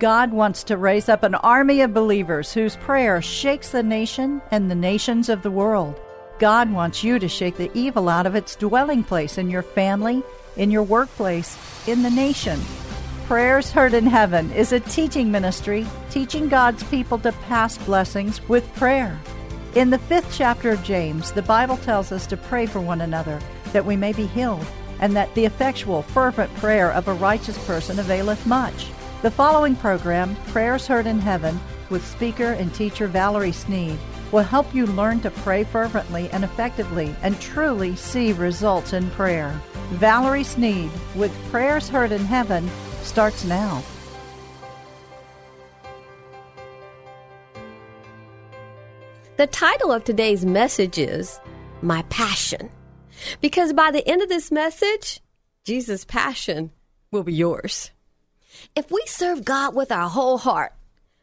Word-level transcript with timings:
God 0.00 0.32
wants 0.32 0.64
to 0.64 0.78
raise 0.78 1.10
up 1.10 1.22
an 1.24 1.34
army 1.34 1.82
of 1.82 1.92
believers 1.92 2.54
whose 2.54 2.74
prayer 2.76 3.20
shakes 3.20 3.68
the 3.68 3.82
nation 3.82 4.40
and 4.50 4.70
the 4.70 4.74
nations 4.74 5.28
of 5.28 5.42
the 5.42 5.50
world. 5.50 6.00
God 6.38 6.72
wants 6.72 7.04
you 7.04 7.18
to 7.18 7.28
shake 7.28 7.58
the 7.58 7.70
evil 7.74 8.08
out 8.08 8.24
of 8.24 8.34
its 8.34 8.56
dwelling 8.56 9.04
place 9.04 9.36
in 9.36 9.50
your 9.50 9.62
family, 9.62 10.22
in 10.56 10.70
your 10.70 10.84
workplace, 10.84 11.58
in 11.86 12.02
the 12.02 12.08
nation. 12.08 12.58
Prayers 13.26 13.70
Heard 13.70 13.92
in 13.92 14.06
Heaven 14.06 14.50
is 14.52 14.72
a 14.72 14.80
teaching 14.80 15.30
ministry 15.30 15.86
teaching 16.08 16.48
God's 16.48 16.82
people 16.84 17.18
to 17.18 17.32
pass 17.32 17.76
blessings 17.76 18.40
with 18.48 18.74
prayer. 18.76 19.20
In 19.74 19.90
the 19.90 19.98
fifth 19.98 20.34
chapter 20.34 20.70
of 20.70 20.82
James, 20.82 21.30
the 21.30 21.42
Bible 21.42 21.76
tells 21.76 22.10
us 22.10 22.26
to 22.28 22.38
pray 22.38 22.64
for 22.64 22.80
one 22.80 23.02
another 23.02 23.38
that 23.74 23.84
we 23.84 23.96
may 23.96 24.14
be 24.14 24.26
healed, 24.28 24.64
and 25.00 25.14
that 25.14 25.34
the 25.34 25.44
effectual, 25.44 26.00
fervent 26.00 26.54
prayer 26.54 26.90
of 26.90 27.06
a 27.06 27.12
righteous 27.12 27.62
person 27.66 27.98
availeth 27.98 28.46
much. 28.46 28.86
The 29.22 29.30
following 29.30 29.76
program, 29.76 30.34
Prayers 30.46 30.86
Heard 30.86 31.06
in 31.06 31.18
Heaven, 31.18 31.60
with 31.90 32.06
speaker 32.06 32.52
and 32.52 32.72
teacher 32.72 33.06
Valerie 33.06 33.52
Sneed, 33.52 33.98
will 34.32 34.42
help 34.42 34.74
you 34.74 34.86
learn 34.86 35.20
to 35.20 35.30
pray 35.30 35.62
fervently 35.62 36.30
and 36.30 36.42
effectively 36.42 37.14
and 37.20 37.38
truly 37.38 37.96
see 37.96 38.32
results 38.32 38.94
in 38.94 39.10
prayer. 39.10 39.60
Valerie 39.90 40.42
Sneed 40.42 40.90
with 41.14 41.30
Prayers 41.50 41.86
Heard 41.86 42.12
in 42.12 42.24
Heaven 42.24 42.66
starts 43.02 43.44
now. 43.44 43.82
The 49.36 49.48
title 49.48 49.92
of 49.92 50.04
today's 50.04 50.46
message 50.46 50.96
is 50.96 51.38
My 51.82 52.00
Passion. 52.08 52.70
Because 53.42 53.74
by 53.74 53.90
the 53.90 54.08
end 54.08 54.22
of 54.22 54.30
this 54.30 54.50
message, 54.50 55.20
Jesus' 55.66 56.06
passion 56.06 56.70
will 57.12 57.22
be 57.22 57.34
yours. 57.34 57.90
If 58.74 58.90
we 58.90 59.02
serve 59.06 59.44
God 59.44 59.74
with 59.74 59.92
our 59.92 60.08
whole 60.08 60.38
heart, 60.38 60.72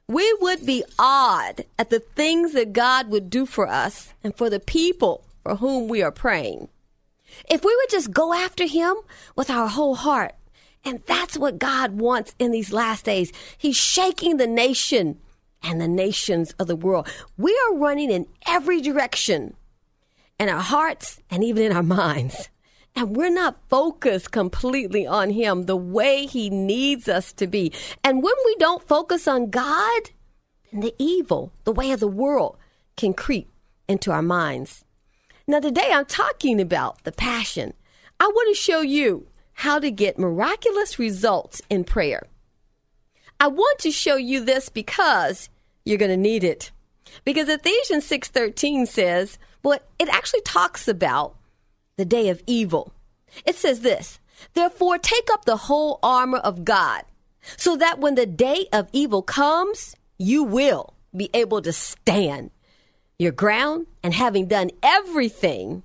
we 0.08 0.36
would 0.40 0.66
be 0.66 0.84
awed 0.98 1.66
at 1.78 1.90
the 1.90 2.00
things 2.00 2.54
that 2.54 2.74
God 2.74 3.10
would 3.10 3.30
do 3.30 3.46
for 3.46 3.68
us 3.68 4.14
and 4.24 4.36
for 4.36 4.50
the 4.50 4.60
people 4.60 5.24
for 5.44 5.56
whom 5.56 5.88
we 5.88 6.02
are 6.02 6.12
praying. 6.12 6.70
If 7.50 7.64
we 7.64 7.76
would 7.76 7.90
just 7.90 8.12
go 8.12 8.34
after 8.34 8.66
Him 8.66 8.96
with 9.36 9.50
our 9.50 9.68
whole 9.68 9.96
heart, 9.96 10.34
and 10.86 11.02
that's 11.06 11.38
what 11.38 11.60
God 11.60 12.00
wants 12.00 12.34
in 12.40 12.52
these 12.52 12.72
last 12.72 13.04
days. 13.04 13.34
He's 13.58 13.76
shaking 13.76 14.38
the 14.38 14.48
nation 14.48 15.20
and 15.62 15.82
the 15.82 15.88
nations 15.88 16.54
of 16.60 16.68
the 16.68 16.76
world. 16.76 17.10
We 17.38 17.60
are 17.68 17.76
running 17.76 18.10
in 18.10 18.28
every 18.48 18.80
direction 18.80 19.56
in 20.40 20.48
our 20.48 20.62
hearts 20.62 21.22
and 21.30 21.44
even 21.44 21.64
in 21.64 21.76
our 21.76 21.84
minds 22.02 22.50
and 22.98 23.16
we're 23.16 23.30
not 23.30 23.60
focused 23.70 24.32
completely 24.32 25.06
on 25.06 25.30
Him 25.30 25.66
the 25.66 25.78
way 25.78 26.26
He 26.26 26.50
needs 26.50 27.08
us 27.08 27.32
to 27.34 27.46
be. 27.46 27.72
And 28.04 28.24
when 28.24 28.34
we 28.44 28.56
don't 28.56 28.88
focus 28.88 29.28
on 29.28 29.52
God, 29.52 30.10
then 30.72 30.82
the 30.82 30.96
evil, 30.98 31.54
the 31.64 31.72
way 31.72 31.92
of 31.92 32.00
the 32.00 32.08
world, 32.08 32.58
can 32.96 33.14
creep 33.14 33.52
into 33.88 34.12
our 34.12 34.24
minds. 34.24 34.84
Now, 35.48 35.60
today 35.60 35.92
I'm 35.94 36.06
talking 36.06 36.60
about 36.60 37.04
the 37.04 37.12
passion. 37.12 37.74
I 38.20 38.26
want 38.26 38.50
to 38.56 38.60
show 38.60 38.82
you 38.82 39.28
how 39.54 39.78
to 39.78 39.92
get 39.92 40.18
miraculous 40.18 40.98
results 40.98 41.62
in 41.70 41.84
prayer. 41.84 42.24
I 43.40 43.48
want 43.48 43.78
to 43.80 43.92
show 43.92 44.16
you 44.16 44.44
this 44.44 44.70
because 44.70 45.50
you're 45.86 46.00
going 46.00 46.10
to 46.10 46.18
need 46.18 46.44
it. 46.44 46.72
Because 47.24 47.48
Ephesians 47.48 48.10
6:13 48.10 48.88
says, 48.88 49.38
well, 49.62 49.78
it 50.00 50.10
actually 50.10 50.42
talks 50.42 50.88
about 50.88 51.36
the 51.98 52.06
day 52.06 52.30
of 52.30 52.42
evil. 52.48 52.94
It 53.46 53.56
says 53.56 53.82
this 53.82 54.20
Therefore, 54.54 54.98
take 54.98 55.30
up 55.34 55.46
the 55.46 55.58
whole 55.58 56.00
armor 56.02 56.38
of 56.38 56.64
God, 56.64 57.04
so 57.58 57.76
that 57.76 58.00
when 58.00 58.16
the 58.16 58.26
day 58.26 58.68
of 58.72 58.88
evil 58.94 59.22
comes, 59.22 59.96
you 60.18 60.44
will 60.44 60.94
be 61.16 61.30
able 61.34 61.62
to 61.64 61.74
stand 61.74 62.52
your 63.18 63.32
ground 63.32 63.88
and 64.04 64.14
having 64.14 64.48
done 64.48 64.70
everything 64.84 65.82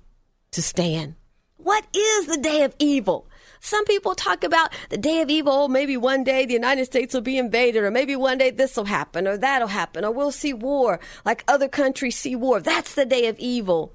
to 0.51 0.61
stand. 0.61 1.15
What 1.57 1.85
is 1.95 2.27
the 2.27 2.37
day 2.37 2.63
of 2.63 2.75
evil? 2.77 3.27
Some 3.59 3.85
people 3.85 4.13
talk 4.13 4.43
about 4.43 4.73
the 4.89 4.97
day 4.97 5.21
of 5.21 5.29
evil. 5.29 5.53
Oh, 5.53 5.67
maybe 5.67 5.95
one 5.95 6.23
day 6.23 6.45
the 6.45 6.53
United 6.53 6.85
States 6.85 7.13
will 7.13 7.21
be 7.21 7.37
invaded, 7.37 7.83
or 7.83 7.89
maybe 7.89 8.15
one 8.15 8.37
day 8.37 8.51
this 8.51 8.75
will 8.77 8.85
happen, 8.85 9.27
or 9.27 9.37
that'll 9.37 9.69
happen, 9.69 10.05
or 10.05 10.11
we'll 10.11 10.31
see 10.31 10.53
war 10.53 10.99
like 11.25 11.43
other 11.47 11.69
countries 11.69 12.17
see 12.17 12.35
war. 12.35 12.59
That's 12.59 12.93
the 12.93 13.05
day 13.05 13.27
of 13.27 13.39
evil 13.39 13.93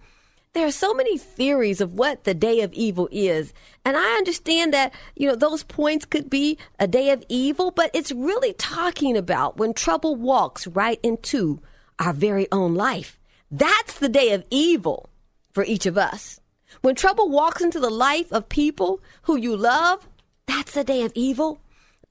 there 0.58 0.66
are 0.66 0.72
so 0.72 0.92
many 0.92 1.16
theories 1.16 1.80
of 1.80 1.94
what 1.94 2.24
the 2.24 2.34
day 2.34 2.62
of 2.62 2.72
evil 2.72 3.08
is. 3.12 3.54
And 3.84 3.96
I 3.96 4.16
understand 4.16 4.74
that, 4.74 4.92
you 5.14 5.28
know, 5.28 5.36
those 5.36 5.62
points 5.62 6.04
could 6.04 6.28
be 6.28 6.58
a 6.80 6.88
day 6.88 7.10
of 7.10 7.22
evil, 7.28 7.70
but 7.70 7.92
it's 7.94 8.10
really 8.10 8.54
talking 8.54 9.16
about 9.16 9.56
when 9.56 9.72
trouble 9.72 10.16
walks 10.16 10.66
right 10.66 10.98
into 11.00 11.60
our 12.00 12.12
very 12.12 12.48
own 12.50 12.74
life. 12.74 13.20
That's 13.52 14.00
the 14.00 14.08
day 14.08 14.32
of 14.32 14.44
evil 14.50 15.08
for 15.52 15.62
each 15.62 15.86
of 15.86 15.96
us. 15.96 16.40
When 16.80 16.96
trouble 16.96 17.28
walks 17.28 17.62
into 17.62 17.78
the 17.78 17.88
life 17.88 18.32
of 18.32 18.48
people 18.48 19.00
who 19.22 19.36
you 19.36 19.56
love, 19.56 20.08
that's 20.46 20.72
the 20.72 20.82
day 20.82 21.02
of 21.02 21.12
evil. 21.14 21.60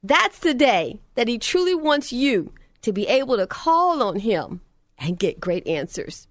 That's 0.01 0.39
the 0.39 0.53
day 0.53 1.01
that 1.15 1.27
he 1.27 1.37
truly 1.37 1.75
wants 1.75 2.13
you 2.13 2.53
to 2.81 2.93
be 2.93 3.07
able 3.07 3.35
to 3.35 3.45
call 3.45 4.01
on 4.01 4.19
him 4.19 4.61
and 4.97 5.19
get 5.19 5.41
great 5.41 5.67
answers. 5.67 6.29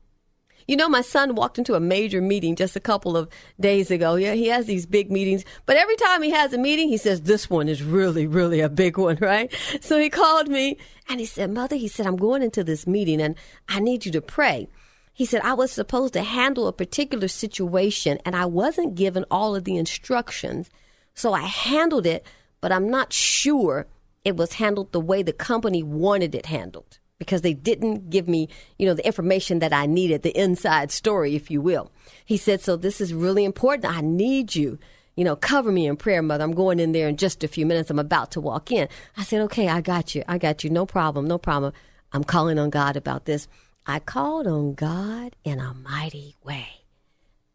You 0.67 0.77
know, 0.77 0.89
my 0.89 1.01
son 1.01 1.37
walked 1.37 1.59
into 1.59 1.75
a 1.75 1.81
major 1.81 2.21
meeting 2.21 2.57
just 2.57 2.75
a 2.75 2.81
couple 2.81 3.17
of 3.17 3.29
days 3.61 3.91
ago. 3.91 4.17
Yeah, 4.17 4.33
he 4.33 4.49
has 4.49 4.67
these 4.67 4.85
big 4.85 5.13
meetings, 5.13 5.45
but 5.65 5.77
every 5.77 5.95
time 5.97 6.23
he 6.23 6.31
has 6.31 6.53
a 6.53 6.59
meeting, 6.59 6.89
he 6.89 6.97
says, 6.97 7.23
This 7.23 7.49
one 7.49 7.69
is 7.69 7.83
really, 7.83 8.27
really 8.27 8.61
a 8.61 8.69
big 8.69 8.99
one, 8.99 9.19
right? 9.21 9.53
So 9.81 9.99
he 9.99 10.11
called 10.11 10.49
me 10.49 10.77
and 11.09 11.21
he 11.21 11.27
said, 11.27 11.53
Mother, 11.53 11.77
he 11.77 11.87
said, 11.87 12.07
I'm 12.07 12.17
going 12.17 12.43
into 12.43 12.65
this 12.65 12.87
meeting 12.87 13.21
and 13.21 13.37
I 13.69 13.79
need 13.79 14.07
you 14.07 14.13
to 14.13 14.21
pray. 14.21 14.69
He 15.13 15.25
said, 15.25 15.41
I 15.43 15.55
was 15.55 15.71
supposed 15.71 16.13
to 16.15 16.23
handle 16.23 16.67
a 16.67 16.73
particular 16.73 17.29
situation 17.29 18.19
and 18.25 18.35
I 18.35 18.47
wasn't 18.47 18.97
given 18.97 19.25
all 19.31 19.55
of 19.55 19.65
the 19.65 19.77
instructions. 19.77 20.69
So 21.15 21.33
I 21.33 21.43
handled 21.43 22.07
it, 22.07 22.27
but 22.61 22.73
I'm 22.73 22.91
not 22.91 23.13
sure 23.13 23.87
it 24.25 24.37
was 24.37 24.55
handled 24.55 24.91
the 24.91 25.01
way 25.01 25.23
the 25.23 25.33
company 25.33 25.83
wanted 25.83 26.35
it 26.35 26.47
handled 26.47 26.99
because 27.19 27.43
they 27.43 27.55
didn't 27.55 28.11
give 28.11 28.29
me, 28.29 28.49
you 28.79 28.87
know, 28.87 28.95
the 28.95 29.07
information 29.07 29.59
that 29.61 29.73
I 29.73 29.87
needed, 29.87 30.23
the 30.23 30.39
inside 30.39 30.91
story, 30.91 31.35
if 31.35 31.51
you 31.51 31.61
will. 31.61 31.91
He 32.25 32.37
said, 32.37 32.61
So 32.61 32.77
this 32.77 33.01
is 33.01 33.15
really 33.15 33.45
important. 33.45 33.93
I 33.93 34.01
need 34.01 34.55
you. 34.55 34.79
You 35.17 35.25
know, 35.25 35.37
cover 35.37 35.73
me 35.73 35.87
in 35.87 35.97
prayer, 35.97 36.23
mother. 36.23 36.45
I'm 36.45 36.53
going 36.53 36.79
in 36.79 36.93
there 36.93 37.09
in 37.09 37.17
just 37.17 37.43
a 37.43 37.49
few 37.49 37.65
minutes. 37.65 37.91
I'm 37.91 37.99
about 37.99 38.31
to 38.33 38.41
walk 38.41 38.71
in. 38.71 38.89
I 39.17 39.23
said, 39.23 39.41
Okay, 39.43 39.69
I 39.69 39.81
got 39.81 40.15
you. 40.15 40.23
I 40.29 40.39
got 40.39 40.63
you. 40.63 40.71
No 40.71 40.85
problem. 40.87 41.27
No 41.27 41.39
problem. 41.39 41.73
I'm 42.13 42.25
calling 42.25 42.59
on 42.59 42.71
God 42.71 42.97
about 42.97 43.25
this. 43.25 43.49
I 43.87 43.99
called 43.99 44.47
on 44.47 44.75
God 44.75 45.37
in 45.45 45.61
a 45.61 45.73
mighty 45.73 46.35
way 46.43 46.69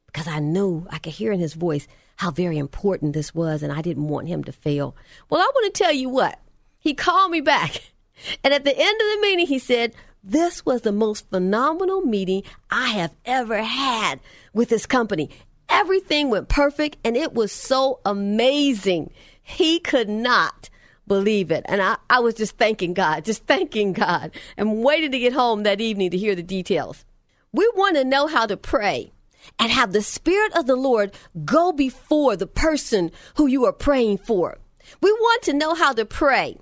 because 0.08 0.28
I 0.28 0.40
knew 0.40 0.88
I 0.90 0.98
could 0.98 1.14
hear 1.14 1.32
in 1.32 1.40
his 1.40 1.54
voice 1.54 1.88
how 2.18 2.32
very 2.32 2.58
important 2.58 3.14
this 3.14 3.34
was 3.34 3.64
and 3.64 3.72
I 3.72 3.82
didn't 3.82 4.08
want 4.08 4.28
him 4.28 4.44
to 4.46 4.52
fail. 4.52 4.96
Well, 5.30 5.42
I 5.42 5.52
want 5.54 5.74
to 5.74 5.84
tell 5.84 5.92
you 5.92 6.10
what. 6.10 6.40
He 6.80 6.94
called 6.94 7.32
me 7.32 7.42
back 7.42 7.91
And 8.44 8.54
at 8.54 8.64
the 8.64 8.78
end 8.78 9.02
of 9.02 9.08
the 9.08 9.20
meeting, 9.22 9.48
he 9.48 9.60
said, 9.60 9.94
This 10.24 10.66
was 10.66 10.82
the 10.82 10.92
most 10.92 11.30
phenomenal 11.30 12.02
meeting 12.02 12.44
I 12.70 12.90
have 12.90 13.16
ever 13.26 13.62
had 13.64 14.20
with 14.54 14.70
this 14.70 14.86
company. 14.86 15.30
Everything 15.70 16.30
went 16.30 16.50
perfect 16.50 16.98
and 17.04 17.16
it 17.16 17.34
was 17.34 17.52
so 17.52 18.00
amazing. 18.06 19.12
He 19.42 19.80
could 19.80 20.10
not 20.10 20.70
believe 21.08 21.52
it. 21.52 21.66
And 21.68 21.82
I, 21.82 21.98
I 22.10 22.20
was 22.20 22.36
just 22.36 22.58
thanking 22.58 22.94
God, 22.94 23.26
just 23.26 23.46
thanking 23.46 23.94
God, 23.94 24.32
and 24.58 24.84
waiting 24.84 25.12
to 25.12 25.20
get 25.20 25.34
home 25.34 25.64
that 25.64 25.82
evening 25.82 26.12
to 26.12 26.18
hear 26.18 26.36
the 26.36 26.44
details. 26.44 27.06
We 27.52 27.70
want 27.76 27.98
to 27.98 28.06
know 28.06 28.28
how 28.28 28.46
to 28.46 28.56
pray 28.56 29.12
and 29.60 29.72
have 29.72 29.92
the 29.92 30.02
Spirit 30.02 30.56
of 30.56 30.68
the 30.68 30.76
Lord 30.76 31.14
go 31.44 31.72
before 31.72 32.36
the 32.36 32.48
person 32.48 33.12
who 33.36 33.48
you 33.48 33.66
are 33.66 33.74
praying 33.74 34.20
for. 34.20 34.58
We 35.02 35.12
want 35.12 35.44
to 35.44 35.54
know 35.54 35.74
how 35.74 35.94
to 35.94 36.06
pray 36.06 36.58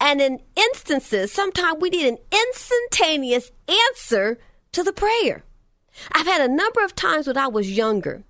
and 0.00 0.20
in 0.20 0.40
instances, 0.56 1.32
sometimes 1.32 1.80
we 1.80 1.90
need 1.90 2.06
an 2.06 2.18
instantaneous 2.32 3.50
answer 3.90 4.38
to 4.72 4.82
the 4.82 4.92
prayer. 4.92 5.44
I've 6.12 6.26
had 6.26 6.40
a 6.40 6.52
number 6.52 6.84
of 6.84 6.94
times 6.94 7.26
when 7.26 7.36
I 7.36 7.48
was 7.48 7.76
younger 7.76 8.24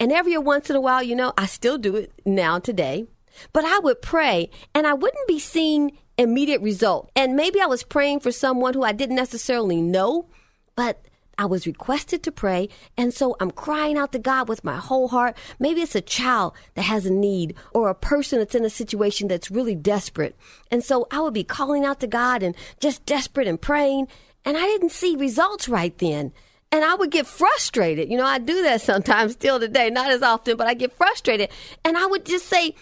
And 0.00 0.12
every 0.12 0.36
once 0.38 0.70
in 0.70 0.76
a 0.76 0.80
while, 0.80 1.02
you 1.02 1.14
know, 1.14 1.32
I 1.36 1.46
still 1.46 1.78
do 1.78 1.96
it 1.96 2.12
now 2.24 2.58
today, 2.58 3.06
but 3.52 3.64
I 3.64 3.78
would 3.78 4.02
pray 4.02 4.50
and 4.74 4.86
I 4.86 4.94
wouldn't 4.94 5.28
be 5.28 5.38
seeing 5.38 5.98
immediate 6.18 6.62
result. 6.62 7.10
And 7.14 7.36
maybe 7.36 7.60
I 7.60 7.66
was 7.66 7.82
praying 7.82 8.20
for 8.20 8.32
someone 8.32 8.74
who 8.74 8.82
I 8.82 8.92
didn't 8.92 9.16
necessarily 9.16 9.82
know, 9.82 10.28
but 10.74 11.04
I 11.38 11.44
was 11.44 11.66
requested 11.66 12.22
to 12.22 12.32
pray, 12.32 12.68
and 12.96 13.12
so 13.12 13.36
I'm 13.40 13.50
crying 13.50 13.98
out 13.98 14.12
to 14.12 14.18
God 14.18 14.48
with 14.48 14.64
my 14.64 14.76
whole 14.76 15.08
heart. 15.08 15.36
Maybe 15.58 15.82
it's 15.82 15.94
a 15.94 16.00
child 16.00 16.54
that 16.74 16.82
has 16.82 17.04
a 17.04 17.12
need 17.12 17.54
or 17.72 17.90
a 17.90 17.94
person 17.94 18.38
that's 18.38 18.54
in 18.54 18.64
a 18.64 18.70
situation 18.70 19.28
that's 19.28 19.50
really 19.50 19.74
desperate. 19.74 20.34
And 20.70 20.82
so 20.82 21.06
I 21.10 21.20
would 21.20 21.34
be 21.34 21.44
calling 21.44 21.84
out 21.84 22.00
to 22.00 22.06
God 22.06 22.42
and 22.42 22.56
just 22.80 23.04
desperate 23.04 23.46
and 23.46 23.60
praying, 23.60 24.08
and 24.44 24.56
I 24.56 24.62
didn't 24.62 24.92
see 24.92 25.14
results 25.16 25.68
right 25.68 25.96
then. 25.98 26.32
And 26.72 26.84
I 26.84 26.94
would 26.94 27.10
get 27.10 27.26
frustrated. 27.26 28.10
You 28.10 28.16
know, 28.16 28.24
I 28.24 28.38
do 28.38 28.62
that 28.62 28.80
sometimes 28.80 29.32
still 29.32 29.60
today, 29.60 29.88
not 29.90 30.10
as 30.10 30.22
often, 30.22 30.56
but 30.56 30.66
I 30.66 30.74
get 30.74 30.92
frustrated. 30.92 31.50
And 31.84 31.96
I 31.96 32.06
would 32.06 32.24
just 32.24 32.46
say, 32.46 32.74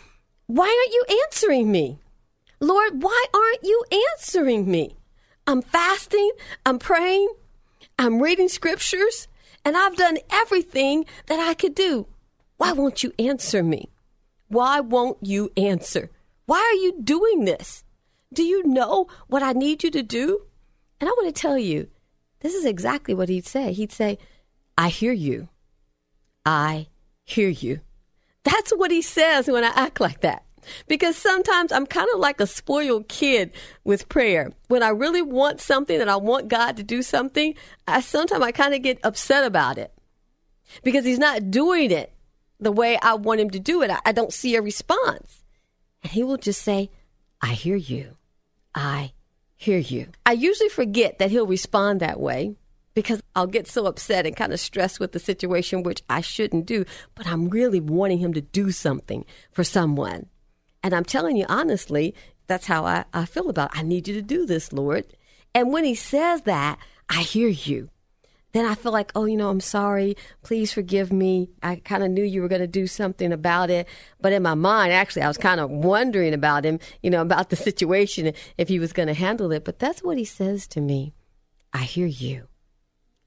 Why 0.47 0.65
aren't 0.65 0.93
you 0.93 1.23
answering 1.23 1.71
me? 1.71 1.99
Lord, 2.61 3.03
why 3.03 3.27
aren't 3.35 3.62
you 3.62 3.85
answering 4.15 4.71
me? 4.71 4.97
I'm 5.47 5.61
fasting, 5.61 6.31
I'm 6.65 6.79
praying, 6.79 7.29
I'm 7.99 8.20
reading 8.20 8.49
scriptures, 8.49 9.29
and 9.64 9.76
I've 9.76 9.96
done 9.96 10.19
everything 10.31 11.06
that 11.26 11.38
I 11.38 11.55
could 11.55 11.75
do. 11.75 12.06
Why 12.56 12.73
won't 12.73 13.02
you 13.02 13.12
answer 13.19 13.62
me? 13.62 13.91
Why 14.49 14.81
won't 14.81 15.19
you 15.23 15.50
answer? 15.56 16.11
Why 16.46 16.58
are 16.58 16.82
you 16.82 17.00
doing 17.02 17.44
this? 17.44 17.85
Do 18.32 18.43
you 18.43 18.64
know 18.64 19.06
what 19.29 19.43
I 19.43 19.52
need 19.52 19.82
you 19.82 19.91
to 19.93 20.02
do? 20.02 20.43
And 21.00 21.08
I 21.08 21.12
want 21.12 21.35
to 21.35 21.41
tell 21.41 21.58
you, 21.58 21.88
this 22.41 22.55
is 22.55 22.64
exactly 22.64 23.14
what 23.14 23.29
he'd 23.29 23.46
say. 23.46 23.73
He'd 23.73 23.93
say, 23.93 24.19
I 24.76 24.88
hear 24.88 25.12
you. 25.12 25.49
I 26.44 26.88
hear 27.25 27.49
you. 27.49 27.81
That's 28.43 28.73
what 28.73 28.91
he 28.91 29.02
says 29.02 29.49
when 29.49 29.64
I 29.64 29.73
act 29.75 30.00
like 30.00 30.20
that. 30.20 30.44
Because 30.88 31.16
sometimes 31.16 31.72
I'm 31.72 31.87
kind 31.87 32.08
of 32.14 32.20
like 32.20 32.40
a 32.40 32.46
spoiled 32.46 33.08
kid 33.08 33.52
with 33.84 34.08
prayer. 34.08 34.52
When 34.69 34.82
I 34.82 34.88
really 34.88 35.22
want 35.22 35.61
something 35.61 36.00
and 36.00 36.11
I 36.11 36.16
want 36.16 36.49
God 36.49 36.76
to 36.76 36.82
do 36.82 37.02
something, 37.02 37.55
I 37.87 38.00
sometimes 38.00 38.43
I 38.43 38.52
kind 38.52 38.75
of 38.75 38.82
get 38.82 38.99
upset 39.02 39.44
about 39.44 39.78
it 39.78 39.93
because 40.82 41.05
He's 41.05 41.19
not 41.19 41.50
doing 41.50 41.90
it 41.90 42.12
the 42.61 42.72
way 42.72 42.99
I 43.00 43.14
want 43.14 43.40
Him 43.40 43.50
to 43.50 43.61
do 43.61 43.82
it. 43.82 43.90
I, 43.90 44.00
I 44.06 44.12
don't 44.12 44.32
see 44.32 44.56
a 44.56 44.62
response. 44.62 45.44
And 46.02 46.12
He 46.12 46.22
will 46.22 46.38
just 46.38 46.62
say, 46.62 46.90
I 47.40 47.49
hear 47.49 47.76
you. 47.76 48.17
I 48.75 49.12
hear 49.56 49.78
you. 49.78 50.08
I 50.26 50.32
usually 50.32 50.69
forget 50.69 51.19
that 51.19 51.31
He'll 51.31 51.46
respond 51.46 52.00
that 52.00 52.20
way 52.20 52.56
because 52.94 53.20
I'll 53.34 53.46
get 53.46 53.67
so 53.67 53.87
upset 53.87 54.25
and 54.25 54.37
kind 54.37 54.52
of 54.52 54.60
stressed 54.60 55.00
with 55.00 55.12
the 55.12 55.19
situation, 55.19 55.82
which 55.82 56.02
I 56.08 56.20
shouldn't 56.20 56.67
do, 56.67 56.84
but 57.14 57.26
I'm 57.26 57.49
really 57.49 57.81
wanting 57.81 58.19
him 58.19 58.32
to 58.34 58.40
do 58.40 58.70
something 58.70 59.25
for 59.50 59.64
someone. 59.64 60.26
And 60.84 60.94
I'm 60.94 61.04
telling 61.04 61.36
you 61.38 61.46
honestly, 61.48 62.14
that's 62.46 62.66
how 62.66 62.84
I, 62.84 63.06
I 63.14 63.25
feel 63.25 63.48
about 63.48 63.75
it. 63.75 63.78
I 63.78 63.82
need 63.82 64.06
you 64.06 64.14
to 64.14 64.22
do 64.22 64.44
this, 64.44 64.70
Lord. 64.72 65.06
And 65.54 65.72
when 65.72 65.84
he 65.84 65.94
says 65.94 66.42
that, 66.42 66.78
I 67.08 67.22
hear 67.22 67.48
you. 67.48 67.88
Then 68.52 68.66
I 68.66 68.75
feel 68.75 68.92
like, 68.92 69.10
oh, 69.16 69.25
you 69.25 69.36
know, 69.36 69.48
I'm 69.48 69.60
sorry. 69.60 70.14
Please 70.42 70.72
forgive 70.72 71.12
me. 71.12 71.50
I 71.62 71.76
kind 71.76 72.04
of 72.04 72.10
knew 72.10 72.22
you 72.22 72.40
were 72.42 72.48
going 72.48 72.60
to 72.60 72.69
do 72.69 72.86
something 72.86 73.32
about 73.32 73.70
it. 73.70 73.88
But 74.20 74.32
in 74.32 74.44
my 74.44 74.54
mind, 74.54 74.92
actually, 74.92 75.22
I 75.22 75.28
was 75.28 75.38
kind 75.38 75.58
of 75.58 75.70
wondering 75.70 76.34
about 76.34 76.64
him, 76.64 76.78
you 77.02 77.10
know, 77.10 77.22
about 77.22 77.50
the 77.50 77.56
situation, 77.56 78.32
if 78.58 78.69
he 78.69 78.78
was 78.78 78.92
going 78.92 79.08
to 79.08 79.14
handle 79.14 79.50
it. 79.52 79.64
But 79.64 79.78
that's 79.78 80.02
what 80.02 80.19
he 80.19 80.25
says 80.25 80.69
to 80.69 80.81
me 80.81 81.14
I 81.72 81.82
hear 81.82 82.06
you. 82.06 82.46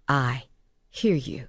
I 0.08 0.44
hear 0.90 1.16
you. 1.16 1.48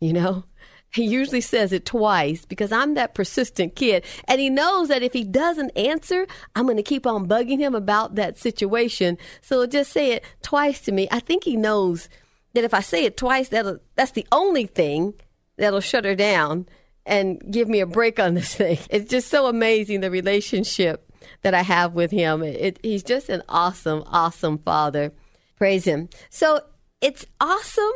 You 0.00 0.14
know? 0.14 0.44
He 0.92 1.04
usually 1.04 1.40
says 1.40 1.72
it 1.72 1.86
twice 1.86 2.44
because 2.44 2.70
I'm 2.70 2.94
that 2.94 3.14
persistent 3.14 3.74
kid. 3.74 4.04
And 4.26 4.40
he 4.40 4.50
knows 4.50 4.88
that 4.88 5.02
if 5.02 5.14
he 5.14 5.24
doesn't 5.24 5.70
answer, 5.70 6.26
I'm 6.54 6.66
going 6.66 6.76
to 6.76 6.82
keep 6.82 7.06
on 7.06 7.26
bugging 7.26 7.58
him 7.58 7.74
about 7.74 8.14
that 8.16 8.38
situation. 8.38 9.16
So 9.40 9.66
just 9.66 9.90
say 9.90 10.12
it 10.12 10.24
twice 10.42 10.80
to 10.82 10.92
me. 10.92 11.08
I 11.10 11.20
think 11.20 11.44
he 11.44 11.56
knows 11.56 12.10
that 12.52 12.64
if 12.64 12.74
I 12.74 12.80
say 12.80 13.04
it 13.04 13.16
twice, 13.16 13.48
that'll, 13.48 13.78
that's 13.94 14.10
the 14.10 14.26
only 14.30 14.66
thing 14.66 15.14
that'll 15.56 15.80
shut 15.80 16.04
her 16.04 16.14
down 16.14 16.66
and 17.06 17.42
give 17.50 17.68
me 17.68 17.80
a 17.80 17.86
break 17.86 18.20
on 18.20 18.34
this 18.34 18.54
thing. 18.54 18.78
It's 18.90 19.10
just 19.10 19.28
so 19.28 19.46
amazing 19.46 20.00
the 20.00 20.10
relationship 20.10 21.10
that 21.40 21.54
I 21.54 21.62
have 21.62 21.94
with 21.94 22.10
him. 22.10 22.42
It, 22.42 22.78
he's 22.82 23.02
just 23.02 23.30
an 23.30 23.42
awesome, 23.48 24.02
awesome 24.06 24.58
father. 24.58 25.12
Praise 25.56 25.86
him. 25.86 26.10
So 26.28 26.60
it's 27.00 27.24
awesome 27.40 27.92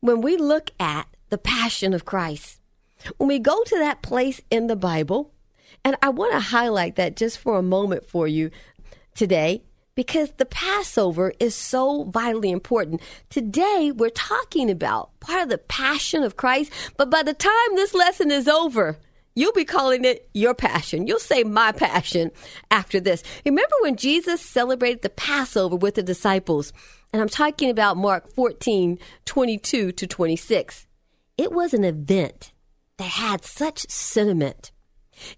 when 0.00 0.20
we 0.20 0.36
look 0.36 0.70
at 0.78 1.08
the 1.30 1.38
passion 1.38 1.94
of 1.94 2.04
Christ. 2.04 2.60
When 3.16 3.28
we 3.28 3.38
go 3.38 3.62
to 3.64 3.78
that 3.78 4.02
place 4.02 4.40
in 4.50 4.66
the 4.66 4.76
Bible, 4.76 5.32
and 5.84 5.96
I 6.02 6.10
want 6.10 6.32
to 6.32 6.40
highlight 6.40 6.96
that 6.96 7.16
just 7.16 7.38
for 7.38 7.58
a 7.58 7.62
moment 7.62 8.06
for 8.08 8.28
you 8.28 8.50
today, 9.14 9.62
because 9.94 10.30
the 10.32 10.46
Passover 10.46 11.32
is 11.40 11.54
so 11.54 12.04
vitally 12.04 12.50
important. 12.50 13.00
Today, 13.28 13.92
we're 13.94 14.10
talking 14.10 14.70
about 14.70 15.18
part 15.20 15.42
of 15.42 15.48
the 15.48 15.58
passion 15.58 16.22
of 16.22 16.36
Christ, 16.36 16.72
but 16.96 17.10
by 17.10 17.22
the 17.22 17.34
time 17.34 17.74
this 17.74 17.94
lesson 17.94 18.30
is 18.30 18.48
over, 18.48 18.98
You'll 19.36 19.52
be 19.52 19.64
calling 19.64 20.04
it 20.04 20.28
your 20.34 20.54
passion. 20.54 21.06
You'll 21.06 21.20
say 21.20 21.44
my 21.44 21.70
passion 21.72 22.32
after 22.70 22.98
this. 22.98 23.22
Remember 23.46 23.74
when 23.80 23.96
Jesus 23.96 24.40
celebrated 24.40 25.02
the 25.02 25.08
Passover 25.08 25.76
with 25.76 25.94
the 25.94 26.02
disciples? 26.02 26.72
And 27.12 27.22
I'm 27.22 27.28
talking 27.28 27.70
about 27.70 27.96
Mark 27.96 28.32
14, 28.34 28.98
22 29.24 29.92
to 29.92 30.06
26. 30.06 30.86
It 31.40 31.52
was 31.52 31.72
an 31.72 31.84
event 31.84 32.52
that 32.98 33.12
had 33.12 33.46
such 33.46 33.88
sentiment. 33.88 34.72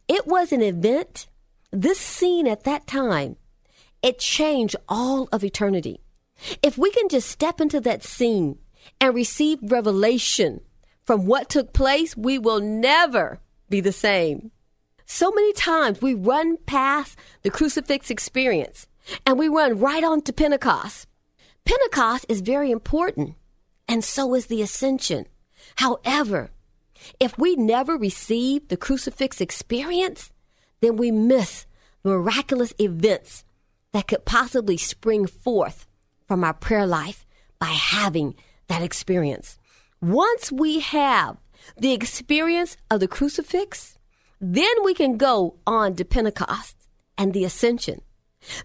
It 0.08 0.26
was 0.26 0.50
an 0.50 0.60
event, 0.60 1.28
this 1.70 2.00
scene 2.00 2.48
at 2.48 2.64
that 2.64 2.88
time, 2.88 3.36
it 4.02 4.18
changed 4.18 4.74
all 4.88 5.28
of 5.30 5.44
eternity. 5.44 6.00
If 6.60 6.76
we 6.76 6.90
can 6.90 7.08
just 7.08 7.30
step 7.30 7.60
into 7.60 7.78
that 7.82 8.02
scene 8.02 8.58
and 9.00 9.14
receive 9.14 9.60
revelation 9.62 10.62
from 11.04 11.24
what 11.24 11.48
took 11.48 11.72
place, 11.72 12.16
we 12.16 12.36
will 12.36 12.58
never 12.58 13.38
be 13.68 13.80
the 13.80 13.92
same. 13.92 14.50
So 15.06 15.30
many 15.30 15.52
times 15.52 16.02
we 16.02 16.14
run 16.14 16.56
past 16.66 17.16
the 17.42 17.50
crucifix 17.50 18.10
experience 18.10 18.88
and 19.24 19.38
we 19.38 19.46
run 19.46 19.78
right 19.78 20.02
on 20.02 20.22
to 20.22 20.32
Pentecost. 20.32 21.06
Pentecost 21.64 22.26
is 22.28 22.40
very 22.40 22.72
important, 22.72 23.36
and 23.86 24.02
so 24.02 24.34
is 24.34 24.46
the 24.46 24.62
ascension. 24.62 25.26
However, 25.76 26.50
if 27.18 27.36
we 27.38 27.56
never 27.56 27.96
receive 27.96 28.68
the 28.68 28.76
crucifix 28.76 29.40
experience, 29.40 30.32
then 30.80 30.96
we 30.96 31.10
miss 31.10 31.66
miraculous 32.04 32.74
events 32.78 33.44
that 33.92 34.08
could 34.08 34.24
possibly 34.24 34.76
spring 34.76 35.26
forth 35.26 35.86
from 36.26 36.44
our 36.44 36.54
prayer 36.54 36.86
life 36.86 37.26
by 37.58 37.66
having 37.66 38.34
that 38.68 38.82
experience. 38.82 39.58
Once 40.00 40.50
we 40.50 40.80
have 40.80 41.36
the 41.76 41.92
experience 41.92 42.76
of 42.90 43.00
the 43.00 43.08
crucifix, 43.08 43.98
then 44.40 44.72
we 44.82 44.94
can 44.94 45.16
go 45.16 45.56
on 45.66 45.94
to 45.94 46.04
Pentecost 46.04 46.76
and 47.16 47.32
the 47.32 47.44
ascension. 47.44 48.00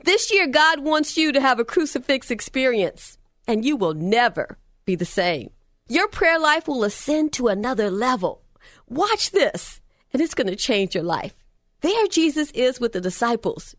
This 0.03 0.33
year, 0.33 0.47
God 0.47 0.79
wants 0.79 1.17
you 1.17 1.31
to 1.31 1.41
have 1.41 1.59
a 1.59 1.65
crucifix 1.65 2.31
experience, 2.31 3.19
and 3.47 3.63
you 3.63 3.75
will 3.75 3.93
never 3.93 4.57
be 4.85 4.95
the 4.95 5.05
same. 5.05 5.51
Your 5.89 6.07
prayer 6.09 6.37
life 6.37 6.67
will 6.67 6.83
ascend 6.83 7.31
to 7.33 7.47
another 7.47 7.89
level. 7.89 8.41
Watch 8.89 9.31
this, 9.31 9.79
and 10.11 10.21
it's 10.21 10.33
going 10.33 10.47
to 10.47 10.55
change 10.55 10.93
your 10.93 11.03
life. 11.03 11.33
There, 11.81 12.07
Jesus 12.07 12.51
is 12.51 12.79
with 12.79 12.91
the 12.91 12.99
disciples. 12.99 13.75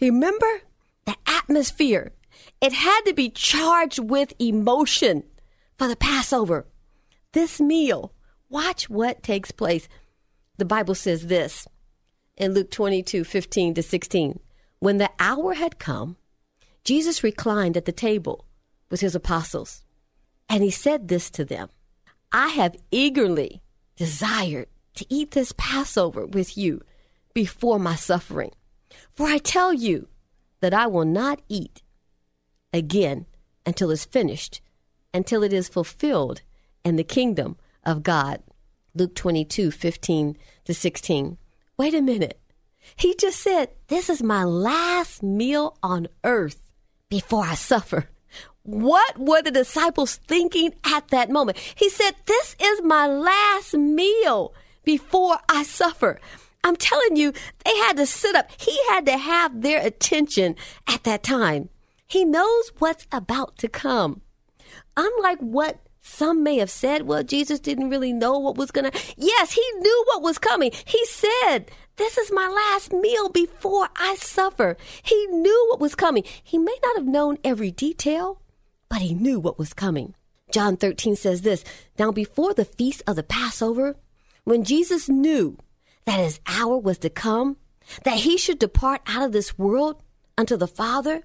Remember 0.00 0.60
the 1.06 1.16
atmosphere? 1.26 2.12
It 2.60 2.72
had 2.72 3.00
to 3.02 3.14
be 3.14 3.30
charged 3.30 3.98
with 3.98 4.34
emotion 4.38 5.22
for 5.78 5.88
the 5.88 5.96
Passover. 5.96 6.66
This 7.32 7.60
meal, 7.60 8.12
watch 8.50 8.90
what 8.90 9.22
takes 9.22 9.50
place. 9.50 9.88
The 10.58 10.64
Bible 10.64 10.94
says 10.94 11.26
this 11.26 11.66
in 12.36 12.52
Luke 12.52 12.70
22 12.70 13.24
15 13.24 13.74
to 13.74 13.82
16. 13.82 14.40
When 14.78 14.98
the 14.98 15.10
hour 15.18 15.54
had 15.54 15.78
come, 15.78 16.16
Jesus 16.84 17.24
reclined 17.24 17.76
at 17.76 17.86
the 17.86 17.92
table 17.92 18.44
with 18.90 19.00
his 19.00 19.14
apostles. 19.14 19.85
And 20.48 20.62
he 20.62 20.70
said 20.70 21.08
this 21.08 21.30
to 21.30 21.44
them 21.44 21.68
I 22.32 22.48
have 22.48 22.76
eagerly 22.90 23.62
desired 23.96 24.68
to 24.94 25.06
eat 25.08 25.32
this 25.32 25.52
Passover 25.56 26.26
with 26.26 26.56
you 26.56 26.82
before 27.34 27.78
my 27.78 27.94
suffering. 27.94 28.52
For 29.14 29.26
I 29.26 29.38
tell 29.38 29.72
you 29.72 30.08
that 30.60 30.74
I 30.74 30.86
will 30.86 31.04
not 31.04 31.40
eat 31.48 31.82
again 32.72 33.26
until 33.64 33.90
it's 33.90 34.04
finished, 34.04 34.60
until 35.12 35.42
it 35.42 35.52
is 35.52 35.68
fulfilled 35.68 36.42
in 36.84 36.96
the 36.96 37.04
kingdom 37.04 37.56
of 37.84 38.02
God. 38.02 38.42
Luke 38.94 39.14
22 39.14 39.70
15 39.70 40.36
to 40.64 40.74
16. 40.74 41.38
Wait 41.76 41.94
a 41.94 42.00
minute. 42.00 42.40
He 42.96 43.14
just 43.14 43.40
said, 43.40 43.70
This 43.88 44.08
is 44.08 44.22
my 44.22 44.44
last 44.44 45.22
meal 45.22 45.76
on 45.82 46.08
earth 46.24 46.60
before 47.10 47.44
I 47.44 47.54
suffer. 47.54 48.08
What 48.66 49.16
were 49.16 49.42
the 49.42 49.52
disciples 49.52 50.16
thinking 50.16 50.74
at 50.84 51.08
that 51.08 51.30
moment? 51.30 51.56
He 51.76 51.88
said, 51.88 52.16
This 52.26 52.56
is 52.60 52.82
my 52.82 53.06
last 53.06 53.74
meal 53.74 54.54
before 54.82 55.38
I 55.48 55.62
suffer. 55.62 56.18
I'm 56.64 56.74
telling 56.74 57.14
you, 57.14 57.32
they 57.64 57.76
had 57.76 57.96
to 57.96 58.06
sit 58.06 58.34
up. 58.34 58.50
He 58.58 58.76
had 58.88 59.06
to 59.06 59.16
have 59.16 59.62
their 59.62 59.80
attention 59.80 60.56
at 60.88 61.04
that 61.04 61.22
time. 61.22 61.68
He 62.08 62.24
knows 62.24 62.72
what's 62.80 63.06
about 63.12 63.56
to 63.58 63.68
come. 63.68 64.22
Unlike 64.96 65.38
what 65.38 65.78
some 66.00 66.42
may 66.42 66.56
have 66.58 66.70
said, 66.70 67.02
well, 67.02 67.22
Jesus 67.22 67.60
didn't 67.60 67.90
really 67.90 68.12
know 68.12 68.36
what 68.36 68.56
was 68.56 68.72
going 68.72 68.90
to. 68.90 69.00
Yes, 69.16 69.52
he 69.52 69.64
knew 69.78 70.04
what 70.08 70.22
was 70.22 70.38
coming. 70.38 70.72
He 70.84 71.04
said, 71.06 71.70
This 71.96 72.18
is 72.18 72.32
my 72.32 72.48
last 72.48 72.92
meal 72.92 73.28
before 73.28 73.88
I 73.94 74.16
suffer. 74.16 74.76
He 75.04 75.26
knew 75.26 75.66
what 75.70 75.78
was 75.78 75.94
coming. 75.94 76.24
He 76.42 76.58
may 76.58 76.76
not 76.82 76.96
have 76.96 77.06
known 77.06 77.38
every 77.44 77.70
detail, 77.70 78.40
but 78.88 78.98
he 78.98 79.14
knew 79.14 79.38
what 79.40 79.58
was 79.58 79.74
coming. 79.74 80.14
John 80.50 80.76
13 80.76 81.16
says 81.16 81.42
this 81.42 81.64
Now, 81.98 82.12
before 82.12 82.54
the 82.54 82.64
feast 82.64 83.02
of 83.06 83.16
the 83.16 83.22
Passover, 83.22 83.96
when 84.44 84.64
Jesus 84.64 85.08
knew 85.08 85.58
that 86.04 86.20
his 86.20 86.40
hour 86.46 86.78
was 86.78 86.98
to 86.98 87.10
come, 87.10 87.56
that 88.04 88.18
he 88.18 88.38
should 88.38 88.58
depart 88.58 89.02
out 89.06 89.24
of 89.24 89.32
this 89.32 89.58
world 89.58 90.02
unto 90.38 90.56
the 90.56 90.68
Father, 90.68 91.22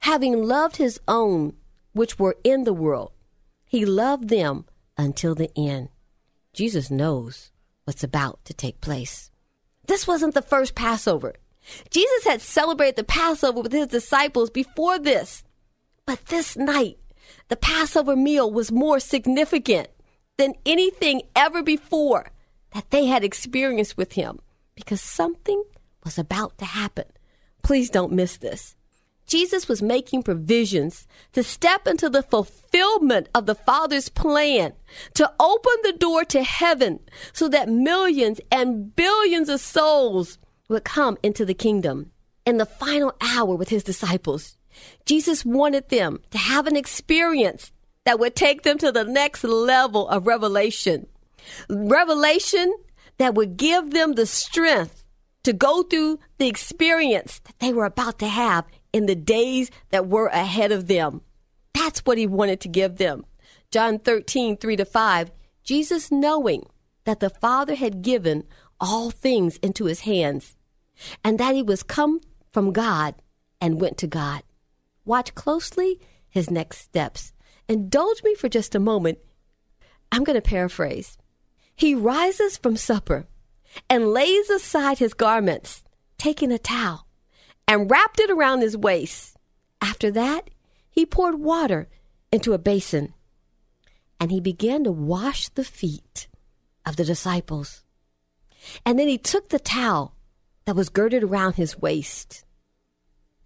having 0.00 0.42
loved 0.42 0.76
his 0.76 1.00
own 1.08 1.54
which 1.92 2.18
were 2.18 2.36
in 2.44 2.64
the 2.64 2.74
world, 2.74 3.12
he 3.64 3.84
loved 3.84 4.28
them 4.28 4.64
until 4.96 5.34
the 5.34 5.50
end. 5.56 5.88
Jesus 6.52 6.90
knows 6.90 7.50
what's 7.84 8.04
about 8.04 8.44
to 8.44 8.54
take 8.54 8.80
place. 8.80 9.30
This 9.86 10.06
wasn't 10.06 10.34
the 10.34 10.42
first 10.42 10.74
Passover. 10.74 11.34
Jesus 11.90 12.24
had 12.24 12.40
celebrated 12.40 12.96
the 12.96 13.04
Passover 13.04 13.60
with 13.60 13.72
his 13.72 13.86
disciples 13.86 14.50
before 14.50 14.98
this. 14.98 15.44
But 16.08 16.24
this 16.28 16.56
night, 16.56 16.96
the 17.48 17.56
Passover 17.56 18.16
meal 18.16 18.50
was 18.50 18.72
more 18.72 18.98
significant 18.98 19.88
than 20.38 20.54
anything 20.64 21.20
ever 21.36 21.62
before 21.62 22.32
that 22.72 22.88
they 22.88 23.04
had 23.04 23.24
experienced 23.24 23.98
with 23.98 24.12
him 24.12 24.38
because 24.74 25.02
something 25.02 25.62
was 26.06 26.16
about 26.16 26.56
to 26.58 26.64
happen. 26.64 27.04
Please 27.62 27.90
don't 27.90 28.14
miss 28.14 28.38
this. 28.38 28.74
Jesus 29.26 29.68
was 29.68 29.82
making 29.82 30.22
provisions 30.22 31.06
to 31.34 31.42
step 31.42 31.86
into 31.86 32.08
the 32.08 32.22
fulfillment 32.22 33.28
of 33.34 33.44
the 33.44 33.54
Father's 33.54 34.08
plan 34.08 34.72
to 35.12 35.30
open 35.38 35.72
the 35.82 35.92
door 35.92 36.24
to 36.24 36.42
heaven 36.42 37.00
so 37.34 37.50
that 37.50 37.68
millions 37.68 38.40
and 38.50 38.96
billions 38.96 39.50
of 39.50 39.60
souls 39.60 40.38
would 40.70 40.84
come 40.84 41.18
into 41.22 41.44
the 41.44 41.52
kingdom. 41.52 42.12
In 42.46 42.56
the 42.56 42.64
final 42.64 43.14
hour 43.20 43.54
with 43.54 43.68
his 43.68 43.84
disciples, 43.84 44.56
Jesus 45.04 45.44
wanted 45.44 45.88
them 45.88 46.20
to 46.30 46.38
have 46.38 46.66
an 46.66 46.76
experience 46.76 47.72
that 48.04 48.18
would 48.18 48.34
take 48.34 48.62
them 48.62 48.78
to 48.78 48.92
the 48.92 49.04
next 49.04 49.44
level 49.44 50.08
of 50.08 50.26
revelation. 50.26 51.06
Revelation 51.68 52.74
that 53.18 53.34
would 53.34 53.56
give 53.56 53.90
them 53.90 54.14
the 54.14 54.26
strength 54.26 55.04
to 55.44 55.52
go 55.52 55.82
through 55.82 56.18
the 56.38 56.46
experience 56.46 57.40
that 57.44 57.58
they 57.58 57.72
were 57.72 57.84
about 57.84 58.18
to 58.18 58.28
have 58.28 58.64
in 58.92 59.06
the 59.06 59.14
days 59.14 59.70
that 59.90 60.08
were 60.08 60.28
ahead 60.28 60.72
of 60.72 60.86
them. 60.86 61.22
That's 61.74 62.00
what 62.00 62.18
he 62.18 62.26
wanted 62.26 62.60
to 62.60 62.68
give 62.68 62.96
them. 62.96 63.24
John 63.70 63.98
13, 63.98 64.56
3 64.56 64.76
to 64.76 64.84
5. 64.84 65.30
Jesus, 65.62 66.10
knowing 66.10 66.64
that 67.04 67.20
the 67.20 67.30
Father 67.30 67.74
had 67.74 68.02
given 68.02 68.44
all 68.80 69.10
things 69.10 69.58
into 69.58 69.84
his 69.84 70.00
hands, 70.00 70.56
and 71.22 71.38
that 71.38 71.54
he 71.54 71.62
was 71.62 71.82
come 71.82 72.20
from 72.52 72.72
God 72.72 73.14
and 73.60 73.80
went 73.80 73.98
to 73.98 74.06
God. 74.06 74.42
Watch 75.08 75.34
closely 75.34 75.98
his 76.28 76.50
next 76.50 76.82
steps. 76.82 77.32
Indulge 77.66 78.22
me 78.22 78.34
for 78.34 78.50
just 78.50 78.74
a 78.74 78.78
moment. 78.78 79.16
I'm 80.12 80.22
going 80.22 80.36
to 80.36 80.42
paraphrase. 80.42 81.16
He 81.74 81.94
rises 81.94 82.58
from 82.58 82.76
supper 82.76 83.26
and 83.88 84.12
lays 84.12 84.50
aside 84.50 84.98
his 84.98 85.14
garments, 85.14 85.82
taking 86.18 86.52
a 86.52 86.58
towel 86.58 87.06
and 87.66 87.90
wrapped 87.90 88.20
it 88.20 88.30
around 88.30 88.60
his 88.60 88.76
waist. 88.76 89.34
After 89.80 90.10
that, 90.10 90.50
he 90.90 91.06
poured 91.06 91.36
water 91.36 91.88
into 92.30 92.52
a 92.52 92.58
basin 92.58 93.14
and 94.20 94.30
he 94.30 94.40
began 94.40 94.84
to 94.84 94.92
wash 94.92 95.48
the 95.48 95.64
feet 95.64 96.28
of 96.84 96.96
the 96.96 97.04
disciples. 97.04 97.82
And 98.84 98.98
then 98.98 99.08
he 99.08 99.16
took 99.16 99.48
the 99.48 99.58
towel 99.58 100.14
that 100.66 100.76
was 100.76 100.90
girded 100.90 101.24
around 101.24 101.54
his 101.54 101.78
waist, 101.78 102.44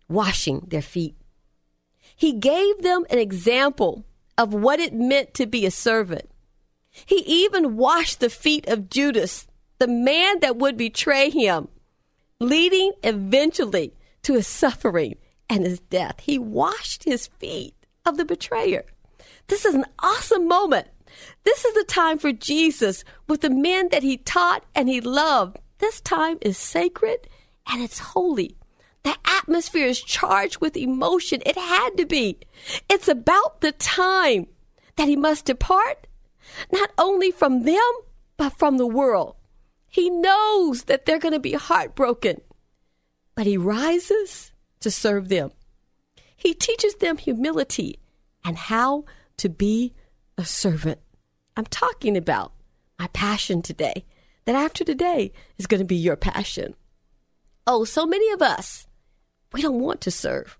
washing 0.08 0.66
their 0.66 0.82
feet. 0.82 1.14
He 2.16 2.32
gave 2.32 2.82
them 2.82 3.04
an 3.10 3.18
example 3.18 4.04
of 4.38 4.54
what 4.54 4.80
it 4.80 4.94
meant 4.94 5.34
to 5.34 5.46
be 5.46 5.66
a 5.66 5.70
servant. 5.70 6.28
He 6.90 7.16
even 7.20 7.76
washed 7.76 8.20
the 8.20 8.30
feet 8.30 8.68
of 8.68 8.90
Judas, 8.90 9.46
the 9.78 9.88
man 9.88 10.40
that 10.40 10.56
would 10.56 10.76
betray 10.76 11.30
him, 11.30 11.68
leading 12.38 12.92
eventually 13.02 13.94
to 14.22 14.34
his 14.34 14.46
suffering 14.46 15.16
and 15.48 15.64
his 15.64 15.80
death. 15.80 16.20
He 16.20 16.38
washed 16.38 17.04
his 17.04 17.28
feet 17.38 17.74
of 18.04 18.16
the 18.16 18.24
betrayer. 18.24 18.84
This 19.48 19.64
is 19.64 19.74
an 19.74 19.86
awesome 19.98 20.48
moment. 20.48 20.88
This 21.44 21.64
is 21.64 21.74
the 21.74 21.84
time 21.84 22.18
for 22.18 22.32
Jesus 22.32 23.04
with 23.28 23.40
the 23.40 23.50
men 23.50 23.88
that 23.90 24.02
he 24.02 24.16
taught 24.16 24.64
and 24.74 24.88
he 24.88 25.00
loved. 25.00 25.58
This 25.78 26.00
time 26.00 26.38
is 26.40 26.56
sacred 26.56 27.28
and 27.66 27.82
it's 27.82 27.98
holy. 27.98 28.56
The 29.04 29.16
atmosphere 29.24 29.86
is 29.86 30.00
charged 30.00 30.60
with 30.60 30.76
emotion. 30.76 31.42
It 31.44 31.56
had 31.56 31.96
to 31.96 32.06
be. 32.06 32.38
It's 32.88 33.08
about 33.08 33.60
the 33.60 33.72
time 33.72 34.46
that 34.96 35.08
he 35.08 35.16
must 35.16 35.46
depart, 35.46 36.06
not 36.72 36.90
only 36.98 37.30
from 37.30 37.64
them, 37.64 37.92
but 38.36 38.58
from 38.58 38.78
the 38.78 38.86
world. 38.86 39.36
He 39.88 40.08
knows 40.08 40.84
that 40.84 41.04
they're 41.04 41.18
going 41.18 41.34
to 41.34 41.40
be 41.40 41.52
heartbroken 41.52 42.40
but 43.34 43.46
he 43.46 43.56
rises 43.56 44.52
to 44.80 44.90
serve 44.90 45.28
them. 45.28 45.50
He 46.36 46.54
teaches 46.54 46.96
them 46.96 47.18
humility 47.18 47.98
and 48.44 48.56
how 48.56 49.04
to 49.38 49.48
be 49.48 49.94
a 50.36 50.44
servant. 50.44 51.00
I'm 51.56 51.66
talking 51.66 52.16
about 52.16 52.52
my 52.98 53.06
passion 53.08 53.62
today, 53.62 54.04
that 54.44 54.54
after 54.54 54.84
today 54.84 55.32
is 55.58 55.66
going 55.66 55.80
to 55.80 55.86
be 55.86 55.96
your 55.96 56.16
passion. 56.16 56.74
Oh, 57.66 57.84
so 57.84 58.06
many 58.06 58.30
of 58.32 58.42
us, 58.42 58.86
we 59.52 59.62
don't 59.62 59.80
want 59.80 60.00
to 60.02 60.10
serve. 60.10 60.58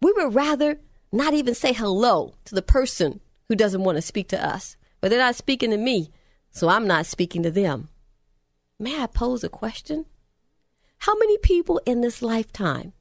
We 0.00 0.12
would 0.12 0.34
rather 0.34 0.80
not 1.12 1.34
even 1.34 1.54
say 1.54 1.72
hello 1.72 2.34
to 2.44 2.54
the 2.54 2.62
person 2.62 3.20
who 3.48 3.56
doesn't 3.56 3.82
want 3.82 3.96
to 3.96 4.02
speak 4.02 4.28
to 4.28 4.44
us, 4.44 4.76
but 5.00 5.10
they're 5.10 5.18
not 5.18 5.36
speaking 5.36 5.70
to 5.70 5.76
me, 5.76 6.10
so 6.50 6.68
I'm 6.68 6.86
not 6.86 7.06
speaking 7.06 7.42
to 7.42 7.50
them. 7.50 7.88
May 8.78 9.00
I 9.00 9.06
pose 9.06 9.44
a 9.44 9.48
question? 9.48 10.06
How 10.98 11.16
many 11.16 11.38
people 11.38 11.80
in 11.84 12.00
this 12.00 12.22
lifetime 12.22 12.92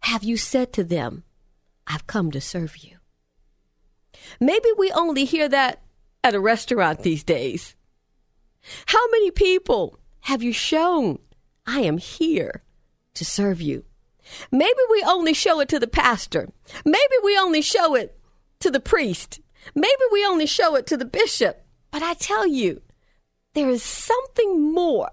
have 0.00 0.24
you 0.24 0.36
said 0.36 0.72
to 0.72 0.84
them, 0.84 1.24
I've 1.86 2.06
come 2.06 2.30
to 2.30 2.40
serve 2.40 2.78
you? 2.78 2.96
Maybe 4.40 4.68
we 4.76 4.90
only 4.92 5.24
hear 5.24 5.48
that 5.48 5.82
at 6.22 6.34
a 6.34 6.40
restaurant 6.40 7.02
these 7.02 7.22
days. 7.22 7.74
How 8.86 9.06
many 9.10 9.30
people 9.30 9.98
have 10.20 10.42
you 10.42 10.52
shown, 10.52 11.18
I 11.66 11.80
am 11.80 11.98
here 11.98 12.62
to 13.14 13.24
serve 13.24 13.60
you? 13.60 13.84
Maybe 14.50 14.80
we 14.90 15.02
only 15.06 15.34
show 15.34 15.60
it 15.60 15.68
to 15.70 15.78
the 15.78 15.86
pastor. 15.86 16.48
Maybe 16.84 17.14
we 17.22 17.38
only 17.38 17.62
show 17.62 17.94
it 17.94 18.18
to 18.60 18.70
the 18.70 18.80
priest. 18.80 19.40
Maybe 19.74 20.02
we 20.12 20.24
only 20.24 20.46
show 20.46 20.74
it 20.76 20.86
to 20.88 20.96
the 20.96 21.04
bishop. 21.04 21.64
But 21.90 22.02
I 22.02 22.14
tell 22.14 22.46
you, 22.46 22.82
there 23.54 23.68
is 23.70 23.82
something 23.82 24.72
more 24.72 25.10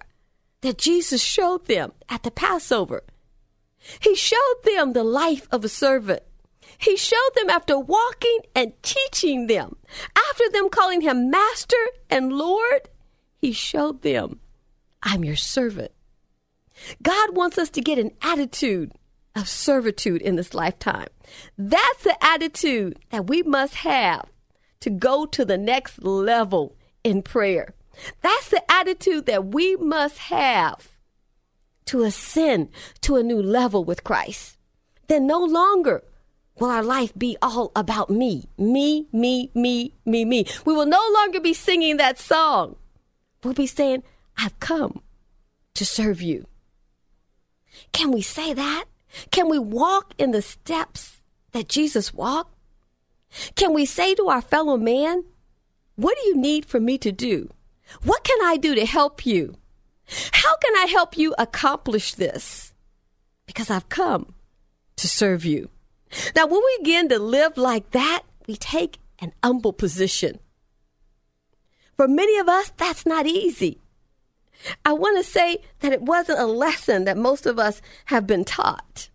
that 0.62 0.78
Jesus 0.78 1.22
showed 1.22 1.68
them 1.68 1.94
at 2.10 2.24
the 2.24 2.32
Passover. 2.32 3.04
He 4.00 4.16
showed 4.16 4.62
them 4.64 4.94
the 4.94 5.04
life 5.04 5.48
of 5.52 5.66
a 5.66 5.70
servant. 5.70 6.24
He 6.78 6.98
showed 6.98 7.30
them 7.36 7.50
after 7.50 7.78
walking 7.78 8.40
and 8.56 8.74
teaching 8.82 9.48
them, 9.48 9.76
after 10.30 10.50
them 10.52 10.70
calling 10.70 11.02
him 11.02 11.30
Master 11.30 11.78
and 12.10 12.34
Lord, 12.34 12.90
he 13.38 13.52
showed 13.52 14.02
them, 14.02 14.40
I'm 15.04 15.24
your 15.24 15.36
servant. 15.36 15.92
God 17.02 17.36
wants 17.36 17.58
us 17.58 17.70
to 17.72 17.82
get 17.82 18.00
an 18.00 18.12
attitude 18.22 18.92
of 19.36 19.48
servitude 19.48 20.22
in 20.22 20.36
this 20.36 20.54
lifetime. 20.54 21.08
That's 21.58 22.04
the 22.04 22.18
attitude 22.24 23.00
that 23.10 23.28
we 23.28 23.44
must 23.44 23.76
have 23.76 24.26
to 24.82 24.90
go 24.90 25.26
to 25.28 25.46
the 25.46 25.58
next 25.58 26.04
level 26.04 26.76
in 27.04 27.22
prayer. 27.22 27.74
That's 28.22 28.50
the 28.50 28.64
attitude 28.70 29.26
that 29.28 29.48
we 29.48 29.76
must 29.76 30.18
have 30.18 30.98
to 31.86 32.04
ascend 32.04 32.70
to 33.02 33.16
a 33.16 33.24
new 33.24 33.42
level 33.42 33.84
with 33.84 34.04
Christ. 34.04 34.58
Then 35.08 35.28
no 35.28 35.44
longer 35.44 36.04
will 36.60 36.70
our 36.70 36.84
life 36.84 37.14
be 37.18 37.38
all 37.42 37.72
about 37.76 38.10
me, 38.10 38.46
me, 38.58 39.08
me, 39.12 39.52
me, 39.54 39.94
me, 40.06 40.26
me. 40.26 40.46
We 40.66 40.74
will 40.74 40.86
no 40.86 41.02
longer 41.14 41.40
be 41.40 41.54
singing 41.54 41.98
that 41.98 42.20
song. 42.20 42.76
We'll 43.44 43.54
be 43.54 43.68
saying, 43.68 44.04
I've 44.38 44.60
come 44.60 45.02
to 45.74 45.86
serve 45.86 46.22
you. 46.22 46.46
Can 47.92 48.12
we 48.12 48.22
say 48.22 48.54
that? 48.54 48.86
Can 49.32 49.50
we 49.50 49.60
walk 49.60 50.14
in 50.18 50.32
the 50.32 50.42
steps 50.42 51.18
that 51.52 51.70
Jesus 51.70 52.14
walked? 52.14 52.56
Can 53.56 53.74
we 53.74 53.86
say 53.86 54.16
to 54.16 54.28
our 54.28 54.42
fellow 54.42 54.78
man, 54.78 55.24
What 55.96 56.18
do 56.22 56.28
you 56.30 56.38
need 56.38 56.66
for 56.66 56.80
me 56.80 56.98
to 57.00 57.12
do? 57.12 57.50
What 58.04 58.24
can 58.24 58.40
I 58.44 58.58
do 58.58 58.76
to 58.76 58.86
help 58.86 59.26
you? 59.26 59.56
How 60.32 60.56
can 60.58 60.76
I 60.76 60.86
help 60.86 61.18
you 61.18 61.34
accomplish 61.38 62.14
this? 62.14 62.74
Because 63.46 63.70
I've 63.70 63.90
come 63.90 64.34
to 64.98 65.08
serve 65.08 65.46
you. 65.46 65.70
Now, 66.36 66.46
when 66.46 66.62
we 66.64 66.78
begin 66.80 67.10
to 67.10 67.20
live 67.20 67.58
like 67.58 67.92
that, 67.92 68.24
we 68.48 68.56
take 68.56 69.00
an 69.20 69.34
humble 69.44 69.74
position. 69.74 70.40
For 71.96 72.08
many 72.08 72.38
of 72.40 72.50
us, 72.50 72.72
that's 72.78 73.06
not 73.06 73.28
easy. 73.28 73.81
I 74.86 74.94
want 74.94 75.18
to 75.18 75.30
say 75.30 75.62
that 75.80 75.94
it 75.94 76.02
wasn't 76.02 76.40
a 76.40 76.46
lesson 76.46 77.06
that 77.06 77.18
most 77.18 77.46
of 77.46 77.60
us 77.60 77.82
have 78.06 78.28
been 78.28 78.46
taught. 78.46 79.10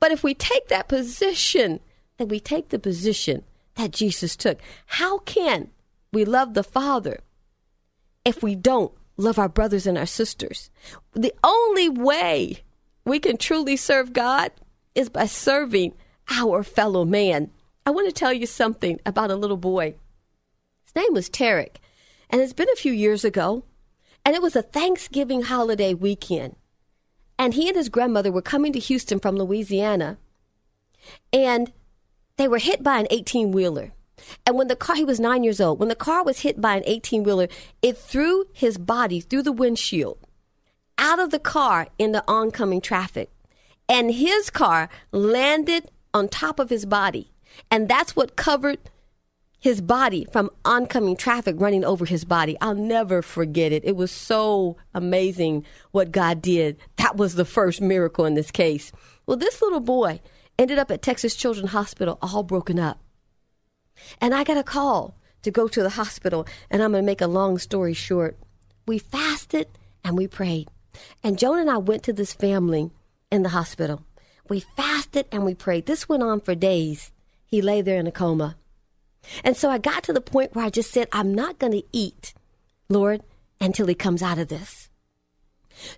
But 0.00 0.12
if 0.12 0.22
we 0.22 0.34
take 0.34 0.68
that 0.68 0.88
position, 0.88 1.80
then 2.18 2.28
we 2.28 2.40
take 2.40 2.68
the 2.68 2.78
position 2.78 3.44
that 3.76 3.92
Jesus 3.92 4.36
took. 4.36 4.58
How 4.86 5.18
can 5.18 5.70
we 6.12 6.24
love 6.24 6.54
the 6.54 6.64
Father 6.64 7.20
if 8.24 8.42
we 8.42 8.54
don't 8.54 8.92
love 9.16 9.38
our 9.38 9.48
brothers 9.48 9.86
and 9.86 9.96
our 9.96 10.06
sisters? 10.06 10.70
The 11.12 11.34
only 11.44 11.88
way 11.88 12.58
we 13.04 13.18
can 13.18 13.36
truly 13.36 13.76
serve 13.76 14.12
God 14.12 14.50
is 14.94 15.08
by 15.08 15.26
serving 15.26 15.94
our 16.30 16.62
fellow 16.62 17.04
man. 17.04 17.50
I 17.84 17.90
want 17.90 18.08
to 18.08 18.12
tell 18.12 18.32
you 18.32 18.46
something 18.46 19.00
about 19.06 19.30
a 19.30 19.36
little 19.36 19.56
boy. 19.56 19.94
His 20.84 20.96
name 20.96 21.12
was 21.12 21.30
Tarek, 21.30 21.76
and 22.30 22.40
it's 22.40 22.52
been 22.52 22.70
a 22.72 22.76
few 22.76 22.92
years 22.92 23.24
ago, 23.24 23.62
and 24.26 24.34
it 24.34 24.42
was 24.42 24.56
a 24.56 24.62
Thanksgiving 24.62 25.42
holiday 25.42 25.94
weekend. 25.94 26.56
And 27.38 27.54
he 27.54 27.68
and 27.68 27.76
his 27.76 27.88
grandmother 27.88 28.32
were 28.32 28.42
coming 28.42 28.72
to 28.72 28.80
Houston 28.80 29.20
from 29.20 29.36
Louisiana, 29.36 30.18
and 31.32 31.72
they 32.36 32.48
were 32.48 32.58
hit 32.58 32.82
by 32.82 32.98
an 32.98 33.06
18 33.10 33.52
wheeler. 33.52 33.92
And 34.44 34.56
when 34.56 34.66
the 34.66 34.74
car, 34.74 34.96
he 34.96 35.04
was 35.04 35.20
nine 35.20 35.44
years 35.44 35.60
old, 35.60 35.78
when 35.78 35.88
the 35.88 35.94
car 35.94 36.24
was 36.24 36.40
hit 36.40 36.60
by 36.60 36.74
an 36.74 36.82
18 36.86 37.22
wheeler, 37.22 37.46
it 37.82 37.96
threw 37.96 38.46
his 38.52 38.78
body 38.78 39.20
through 39.20 39.42
the 39.42 39.52
windshield 39.52 40.18
out 40.98 41.20
of 41.20 41.30
the 41.30 41.38
car 41.38 41.86
into 41.96 42.24
oncoming 42.26 42.80
traffic. 42.80 43.30
And 43.88 44.12
his 44.12 44.50
car 44.50 44.88
landed 45.12 45.88
on 46.12 46.26
top 46.26 46.58
of 46.58 46.70
his 46.70 46.84
body. 46.84 47.30
And 47.70 47.88
that's 47.88 48.16
what 48.16 48.34
covered 48.34 48.78
his 49.58 49.80
body 49.80 50.26
from 50.32 50.50
oncoming 50.64 51.16
traffic 51.16 51.56
running 51.58 51.84
over 51.84 52.04
his 52.04 52.24
body. 52.24 52.56
I'll 52.60 52.74
never 52.74 53.22
forget 53.22 53.72
it. 53.72 53.84
It 53.84 53.96
was 53.96 54.10
so 54.10 54.76
amazing 54.94 55.64
what 55.90 56.12
God 56.12 56.42
did. 56.42 56.76
That 56.96 57.16
was 57.16 57.34
the 57.34 57.44
first 57.44 57.80
miracle 57.80 58.24
in 58.24 58.34
this 58.34 58.50
case. 58.50 58.92
Well, 59.26 59.36
this 59.36 59.60
little 59.62 59.80
boy 59.80 60.20
ended 60.58 60.78
up 60.78 60.90
at 60.90 61.02
Texas 61.02 61.34
Children's 61.34 61.72
Hospital 61.72 62.18
all 62.22 62.42
broken 62.42 62.78
up. 62.78 63.00
And 64.20 64.34
I 64.34 64.44
got 64.44 64.58
a 64.58 64.62
call 64.62 65.16
to 65.42 65.50
go 65.50 65.68
to 65.68 65.82
the 65.82 65.90
hospital, 65.90 66.46
and 66.70 66.82
I'm 66.82 66.92
going 66.92 67.02
to 67.02 67.06
make 67.06 67.20
a 67.20 67.26
long 67.26 67.58
story 67.58 67.94
short. 67.94 68.36
We 68.86 68.98
fasted 68.98 69.68
and 70.04 70.16
we 70.16 70.26
prayed. 70.26 70.68
And 71.22 71.38
Joan 71.38 71.58
and 71.58 71.70
I 71.70 71.78
went 71.78 72.02
to 72.04 72.12
this 72.12 72.32
family 72.32 72.90
in 73.30 73.42
the 73.42 73.50
hospital. 73.50 74.04
We 74.48 74.60
fasted 74.76 75.26
and 75.32 75.44
we 75.44 75.54
prayed. 75.54 75.86
This 75.86 76.08
went 76.08 76.22
on 76.22 76.40
for 76.40 76.54
days. 76.54 77.12
He 77.44 77.60
lay 77.62 77.82
there 77.82 77.98
in 77.98 78.06
a 78.06 78.12
coma. 78.12 78.56
And 79.44 79.56
so 79.56 79.70
I 79.70 79.78
got 79.78 80.02
to 80.04 80.12
the 80.12 80.20
point 80.20 80.54
where 80.54 80.64
I 80.64 80.70
just 80.70 80.90
said, 80.90 81.08
I'm 81.12 81.34
not 81.34 81.58
going 81.58 81.72
to 81.72 81.82
eat, 81.92 82.34
Lord, 82.88 83.22
until 83.60 83.86
he 83.86 83.94
comes 83.94 84.22
out 84.22 84.38
of 84.38 84.48
this. 84.48 84.88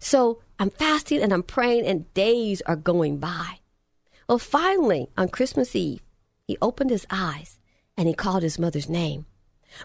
So 0.00 0.40
I'm 0.58 0.70
fasting 0.70 1.22
and 1.22 1.32
I'm 1.32 1.42
praying, 1.42 1.86
and 1.86 2.12
days 2.14 2.62
are 2.62 2.76
going 2.76 3.18
by. 3.18 3.60
Well, 4.28 4.38
finally, 4.38 5.08
on 5.16 5.28
Christmas 5.28 5.74
Eve, 5.76 6.00
he 6.46 6.58
opened 6.60 6.90
his 6.90 7.06
eyes 7.10 7.58
and 7.96 8.08
he 8.08 8.14
called 8.14 8.42
his 8.42 8.58
mother's 8.58 8.88
name. 8.88 9.26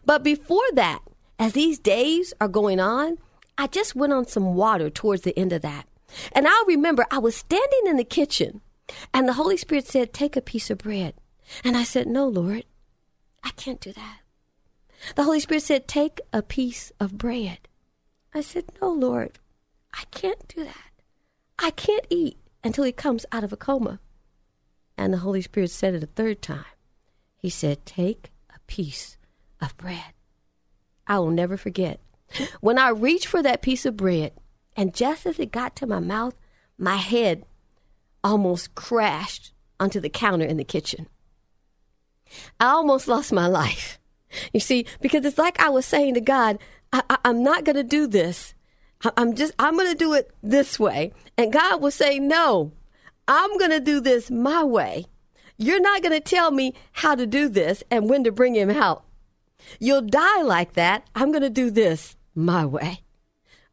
But 0.06 0.24
before 0.24 0.72
that, 0.74 1.00
as 1.40 1.54
these 1.54 1.80
days 1.80 2.34
are 2.40 2.48
going 2.48 2.80
on, 2.80 3.18
I 3.58 3.68
just 3.68 3.96
went 3.96 4.14
on 4.14 4.28
some 4.28 4.56
water 4.56 4.90
towards 4.90 5.24
the 5.24 5.38
end 5.38 5.54
of 5.54 5.62
that. 5.62 5.88
And 6.32 6.48
I 6.48 6.64
remember 6.68 7.06
I 7.12 7.20
was 7.20 7.36
standing 7.36 7.82
in 7.86 7.98
the 7.98 8.04
kitchen 8.04 8.62
and 9.14 9.28
the 9.28 9.34
Holy 9.34 9.58
Spirit 9.58 9.88
said, 9.88 10.14
Take 10.14 10.36
a 10.36 10.42
piece 10.42 10.70
of 10.70 10.80
bread. 10.80 11.16
And 11.64 11.76
I 11.76 11.84
said, 11.84 12.08
No, 12.08 12.28
Lord, 12.28 12.66
I 13.44 13.52
can't 13.52 13.80
do 13.80 13.92
that. 13.94 14.20
The 15.16 15.24
Holy 15.24 15.40
Spirit 15.40 15.64
said, 15.64 15.88
Take 15.88 16.22
a 16.32 16.42
piece 16.42 16.92
of 17.00 17.18
bread. 17.18 17.60
I 18.34 18.42
said, 18.42 18.66
No, 18.82 18.90
Lord, 18.92 19.40
I 19.94 20.04
can't 20.12 20.48
do 20.48 20.64
that. 20.64 20.92
I 21.60 21.72
can't 21.72 22.08
eat 22.10 22.38
until 22.64 22.84
he 22.84 22.92
comes 22.92 23.26
out 23.32 23.44
of 23.44 23.54
a 23.54 23.58
coma. 23.58 24.00
And 24.98 25.14
the 25.14 25.20
Holy 25.20 25.42
Spirit 25.42 25.72
said 25.72 25.94
it 25.94 26.04
a 26.04 26.08
third 26.08 26.42
time. 26.42 26.66
He 27.36 27.50
said, 27.50 27.86
Take 27.86 28.32
a 28.56 28.60
piece 28.68 29.18
of 29.62 29.76
bread. 29.78 30.14
I 31.08 31.20
will 31.20 31.32
never 31.32 31.58
forget. 31.58 32.00
When 32.62 32.80
I 32.80 32.90
reached 32.90 33.28
for 33.28 33.44
that 33.44 33.62
piece 33.62 33.86
of 33.86 33.98
bread, 33.98 34.32
and 34.76 34.94
just 34.94 35.26
as 35.26 35.40
it 35.40 35.52
got 35.52 35.76
to 35.78 35.88
my 35.88 36.00
mouth, 36.00 36.36
my 36.78 36.96
head 36.96 37.46
almost 38.24 38.74
crashed 38.74 39.54
onto 39.80 40.00
the 40.00 40.10
counter 40.10 40.46
in 40.46 40.58
the 40.58 40.64
kitchen. 40.64 41.08
I 42.60 42.68
almost 42.68 43.08
lost 43.08 43.34
my 43.34 43.48
life. 43.48 44.00
You 44.54 44.60
see, 44.60 44.86
because 45.02 45.26
it's 45.26 45.38
like 45.38 45.60
I 45.60 45.70
was 45.70 45.86
saying 45.86 46.16
to 46.16 46.22
God, 46.22 46.58
I, 46.92 47.18
am 47.24 47.44
not 47.44 47.66
going 47.66 47.76
to 47.76 47.84
do 47.84 48.08
this. 48.08 48.54
I, 49.04 49.12
I'm 49.18 49.36
just, 49.36 49.54
I'm 49.60 49.76
going 49.76 49.92
to 49.92 49.98
do 49.98 50.14
it 50.14 50.32
this 50.42 50.80
way. 50.80 51.14
And 51.38 51.54
God 51.54 51.82
was 51.82 51.96
saying, 51.96 52.28
no, 52.28 52.72
I'm 53.28 53.58
going 53.58 53.72
to 53.72 53.80
do 53.80 54.00
this 54.00 54.32
my 54.32 54.64
way. 54.64 55.06
You're 55.58 55.82
not 55.82 56.02
going 56.02 56.14
to 56.14 56.20
tell 56.20 56.52
me 56.52 56.74
how 56.92 57.16
to 57.16 57.28
do 57.28 57.48
this 57.48 57.84
and 57.92 58.10
when 58.10 58.24
to 58.24 58.32
bring 58.32 58.56
him 58.56 58.70
out. 58.70 59.06
You'll 59.80 60.02
die 60.02 60.42
like 60.42 60.74
that. 60.74 61.08
I'm 61.16 61.32
going 61.32 61.44
to 61.44 61.50
do 61.50 61.72
this 61.72 62.16
my 62.36 62.66
way. 62.66 63.02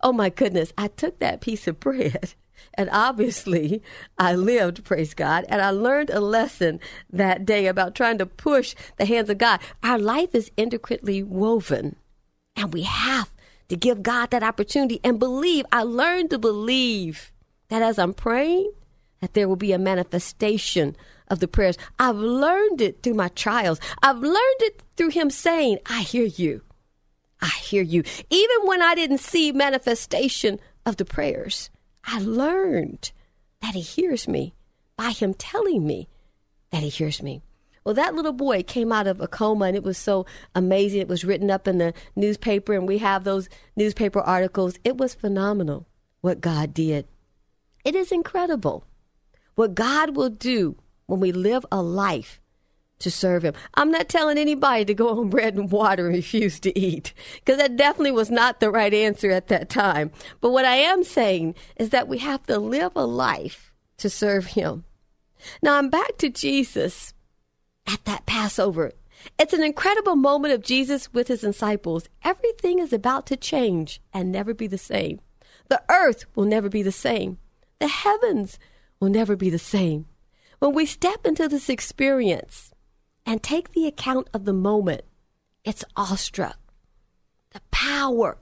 Oh 0.03 0.12
my 0.12 0.31
goodness, 0.31 0.73
I 0.79 0.88
took 0.88 1.18
that 1.18 1.40
piece 1.40 1.66
of 1.66 1.81
bread 1.81 2.35
and 2.81 2.88
obviously 2.93 3.83
I 4.16 4.35
lived, 4.35 4.85
praise 4.85 5.12
God, 5.12 5.45
and 5.51 5.61
I 5.61 5.69
learned 5.69 6.09
a 6.09 6.19
lesson 6.19 6.81
that 7.12 7.45
day 7.45 7.66
about 7.66 7.95
trying 7.95 8.16
to 8.16 8.25
push 8.25 8.75
the 8.97 9.05
hands 9.05 9.29
of 9.29 9.37
God. 9.37 9.61
Our 9.83 9.99
life 9.99 10.35
is 10.35 10.51
intricately 10.57 11.23
woven 11.23 11.97
and 12.57 12.73
we 12.73 12.85
have 12.85 13.31
to 13.69 13.77
give 13.77 14.03
God 14.03 14.31
that 14.31 14.43
opportunity 14.43 14.99
and 15.05 15.19
believe. 15.19 15.66
I 15.71 15.83
learned 15.83 16.31
to 16.31 16.38
believe 16.38 17.33
that 17.69 17.83
as 17.83 17.99
I'm 17.99 18.14
praying, 18.14 18.73
that 19.21 19.35
there 19.35 19.47
will 19.47 19.57
be 19.57 19.73
a 19.73 19.79
manifestation 19.79 20.97
of 21.29 21.40
the 21.40 21.49
prayers. 21.49 21.77
I've 21.99 22.16
learned 22.16 22.81
it 22.81 23.03
through 23.03 23.12
my 23.12 23.29
trials. 23.29 23.79
I've 24.03 24.21
learned 24.21 24.61
it 24.61 24.83
through 24.97 25.11
him 25.11 25.29
saying, 25.29 25.81
I 25.85 26.01
hear 26.01 26.25
you. 26.25 26.62
I 27.43 27.51
hear 27.61 27.83
you. 27.83 28.05
Even 28.31 28.57
when 28.64 28.81
I 28.81 28.95
didn't 28.95 29.19
see 29.19 29.53
manifestation 29.53 30.59
of 30.87 30.97
the 30.97 31.05
prayers, 31.05 31.69
I 32.05 32.19
learned 32.19 33.13
that 33.61 33.75
he 33.75 33.81
hears 33.81 34.27
me 34.27 34.55
by 34.97 35.11
him 35.11 35.35
telling 35.35 35.87
me 35.87 36.09
that 36.71 36.83
he 36.83 36.89
hears 36.89 37.23
me. 37.23 37.43
Well, 37.85 37.95
that 37.95 38.15
little 38.15 38.33
boy 38.33 38.63
came 38.63 38.93
out 38.93 39.07
of 39.07 39.21
a 39.21 39.27
coma 39.27 39.67
and 39.67 39.77
it 39.77 39.83
was 39.83 39.97
so 39.97 40.27
amazing. 40.55 41.01
It 41.01 41.09
was 41.09 41.25
written 41.25 41.51
up 41.51 41.67
in 41.67 41.79
the 41.79 41.95
newspaper 42.15 42.75
and 42.75 42.87
we 42.87 42.99
have 42.99 43.25
those 43.25 43.49
newspaper 43.75 44.21
articles. 44.21 44.75
It 44.85 44.97
was 44.99 45.15
phenomenal 45.15 45.87
what 46.21 46.41
God 46.41 46.75
did. 46.75 47.07
It 47.85 47.95
is 47.95 48.13
incredible 48.13 48.85
what 49.55 49.75
God 49.75 50.17
will 50.17 50.31
do 50.31 50.77
when 51.07 51.21
we 51.21 51.33
live 51.33 51.65
a 51.73 51.83
life 51.83 52.39
to 53.01 53.11
serve 53.11 53.45
him. 53.45 53.55
I'm 53.75 53.91
not 53.91 54.09
telling 54.09 54.39
anybody 54.39 54.85
to 54.87 54.95
go 54.95 55.19
on 55.19 55.29
bread 55.29 55.57
and 55.57 55.71
water 55.71 56.07
and 56.07 56.15
refuse 56.15 56.61
to 56.61 56.79
eat, 56.79 57.13
because 57.35 57.59
that 57.59 57.77
definitely 57.77 58.13
was 58.13 58.31
not 58.31 58.61
the 58.61 58.71
right 58.71 58.95
answer 58.95 59.31
at 59.31 59.49
that 59.49 59.69
time. 59.69 60.11
But 60.41 60.53
what 60.53 60.65
I 60.65 60.77
am 60.77 61.05
saying 61.05 61.57
is 61.77 61.91
that 61.91 62.09
we 62.09 62.19
have 62.19 62.47
to 62.47 62.59
live 62.59 62.93
a 62.95 63.07
life 63.07 63.73
to 63.99 64.09
serve 64.09 64.47
him. 64.47 64.85
Now 65.63 65.77
I'm 65.77 65.91
back 65.91 66.17
to 66.19 66.29
Jesus 66.29 67.13
at 67.87 68.05
that 68.05 68.27
Passover. 68.27 68.93
It's 69.39 69.53
an 69.53 69.63
incredible 69.63 70.17
moment 70.17 70.55
of 70.55 70.63
Jesus 70.63 71.13
with 71.13 71.29
his 71.29 71.43
disciples. 71.43 72.09
Everything 72.25 72.79
is 72.79 72.93
about 72.93 73.27
to 73.27 73.37
change 73.37 74.01
and 74.13 74.33
never 74.33 74.55
be 74.55 74.67
the 74.67 74.79
same. 74.79 75.21
The 75.69 75.83
earth 75.91 76.25
will 76.35 76.47
never 76.47 76.69
be 76.69 76.83
the 76.83 76.93
same. 76.93 77.39
The 77.79 77.89
heavens 77.89 78.59
will 78.99 79.09
never 79.09 79.37
be 79.37 79.51
the 79.51 79.59
same. 79.59 80.07
When 80.59 80.75
we 80.75 80.85
step 80.85 81.27
into 81.27 81.49
this 81.49 81.69
experience, 81.69 82.70
and 83.27 83.43
take 83.43 83.73
the 83.73 83.87
account 83.87 84.29
of 84.33 84.45
the 84.45 84.53
moment, 84.53 85.03
it's 85.65 85.85
awestruck. 85.97 86.59
The 87.53 87.61
power 87.71 88.39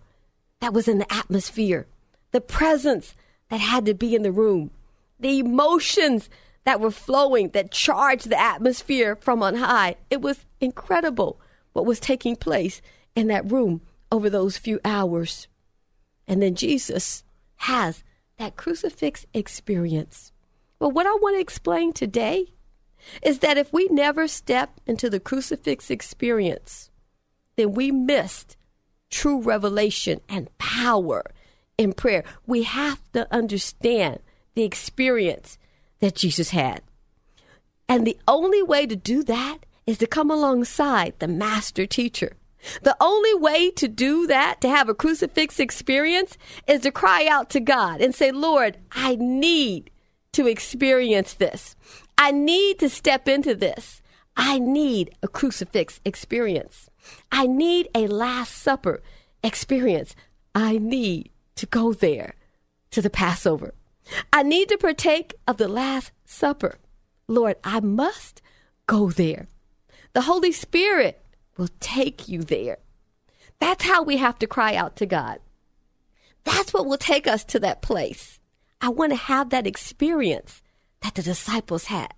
that 0.61 0.73
was 0.73 0.89
in 0.89 0.99
the 0.99 1.13
atmosphere, 1.13 1.87
the 2.33 2.41
presence 2.41 3.15
that 3.49 3.61
had 3.61 3.87
to 3.87 3.95
be 3.95 4.15
in 4.15 4.23
the 4.23 4.33
room, 4.33 4.71
the 5.19 5.39
emotions 5.39 6.29
that 6.65 6.81
were 6.81 6.91
flowing 6.91 7.51
that 7.51 7.71
charged 7.71 8.29
the 8.29 8.41
atmosphere 8.41 9.17
from 9.17 9.43
on 9.43 9.57
high. 9.57 9.97
It 10.11 10.21
was 10.21 10.45
incredible 10.61 11.41
what 11.73 11.87
was 11.87 12.01
taking 12.01 12.37
place 12.37 12.83
in 13.15 13.29
that 13.29 13.51
room 13.51 13.81
over 14.13 14.29
those 14.29 14.59
few 14.59 14.81
hours. 14.85 15.49
And 16.27 16.43
then 16.43 16.55
Jesus 16.55 17.25
has 17.57 18.05
that 18.39 18.57
crucifix 18.57 19.27
experience. 19.33 20.33
Well, 20.79 20.91
what 20.91 21.07
I 21.07 21.13
want 21.13 21.37
to 21.37 21.41
explain 21.41 21.93
today 21.93 22.53
is 23.23 23.41
that 23.41 23.59
if 23.59 23.73
we 23.73 23.89
never 23.91 24.29
step 24.29 24.81
into 24.87 25.09
the 25.11 25.21
crucifix 25.21 25.91
experience, 25.91 26.91
then 27.57 27.73
we 27.73 27.91
missed 27.91 28.57
true 29.11 29.41
revelation 29.41 30.21
and 30.29 30.57
power 30.59 31.25
in 31.77 31.93
prayer. 31.93 32.25
We 32.47 32.65
have 32.65 33.01
to 33.13 33.33
understand 33.33 34.21
the 34.55 34.65
experience 34.65 35.59
that 36.01 36.15
Jesus 36.15 36.51
had. 36.51 36.83
And 37.89 38.07
the 38.07 38.19
only 38.29 38.63
way 38.63 38.87
to 38.87 38.97
do 38.97 39.23
that 39.25 39.59
is 39.87 39.99
to 39.99 40.07
come 40.07 40.31
alongside 40.31 41.15
the 41.19 41.29
master 41.29 41.87
teacher. 41.87 42.37
The 42.83 42.97
only 43.01 43.35
way 43.35 43.71
to 43.71 43.89
do 43.89 44.27
that, 44.27 44.61
to 44.61 44.69
have 44.69 44.89
a 44.89 44.95
crucifix 44.95 45.59
experience, 45.61 46.37
is 46.67 46.83
to 46.83 46.91
cry 46.91 47.27
out 47.27 47.51
to 47.51 47.61
God 47.61 48.01
and 48.01 48.15
say, 48.15 48.33
Lord, 48.33 48.77
I 48.93 49.17
need 49.17 49.91
to 50.33 50.47
experience 50.47 51.35
this. 51.35 51.77
I 52.19 52.33
need 52.33 52.81
to 52.81 52.89
step 52.89 53.29
into 53.29 53.55
this. 53.55 54.03
I 54.37 54.59
need 54.59 55.15
a 55.23 55.29
crucifix 55.29 56.01
experience. 56.05 56.91
I 57.31 57.47
need 57.47 57.89
a 57.95 58.09
Last 58.09 58.55
Supper 58.57 59.01
experience. 59.43 60.17
I 60.55 60.79
need 60.79 61.31
to 61.55 61.67
go 61.67 61.93
there 61.93 62.35
to 62.91 63.01
the 63.01 63.11
Passover. 63.11 63.73
I 64.33 64.43
need 64.43 64.69
to 64.71 64.79
partake 64.79 65.35
of 65.47 65.59
the 65.59 65.69
Last 65.69 66.11
Supper. 66.25 66.79
Lord, 67.29 67.57
I 67.63 67.81
must 67.81 68.43
go 68.87 69.11
there. 69.11 69.47
The 70.13 70.23
Holy 70.23 70.53
Spirit 70.53 71.25
will 71.57 71.69
take 71.79 72.29
you 72.29 72.43
there. 72.43 72.79
That's 73.61 73.85
how 73.85 74.03
we 74.03 74.17
have 74.17 74.39
to 74.41 74.47
cry 74.47 74.75
out 74.75 74.97
to 74.97 75.07
God. 75.07 75.39
That's 76.45 76.73
what 76.73 76.87
will 76.87 76.99
take 76.99 77.27
us 77.27 77.45
to 77.45 77.61
that 77.61 77.83
place. 77.83 78.41
I 78.81 78.89
want 78.89 79.13
to 79.13 79.17
have 79.17 79.51
that 79.51 79.67
experience 79.67 80.63
that 81.03 81.15
the 81.15 81.23
disciples 81.23 81.85
had. 81.85 82.13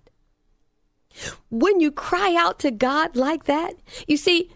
When 1.49 1.79
you 1.79 1.91
cry 1.91 2.35
out 2.37 2.59
to 2.59 2.71
God 2.71 3.15
like 3.15 3.45
that, 3.45 3.75
you 4.07 4.17
see, 4.17 4.51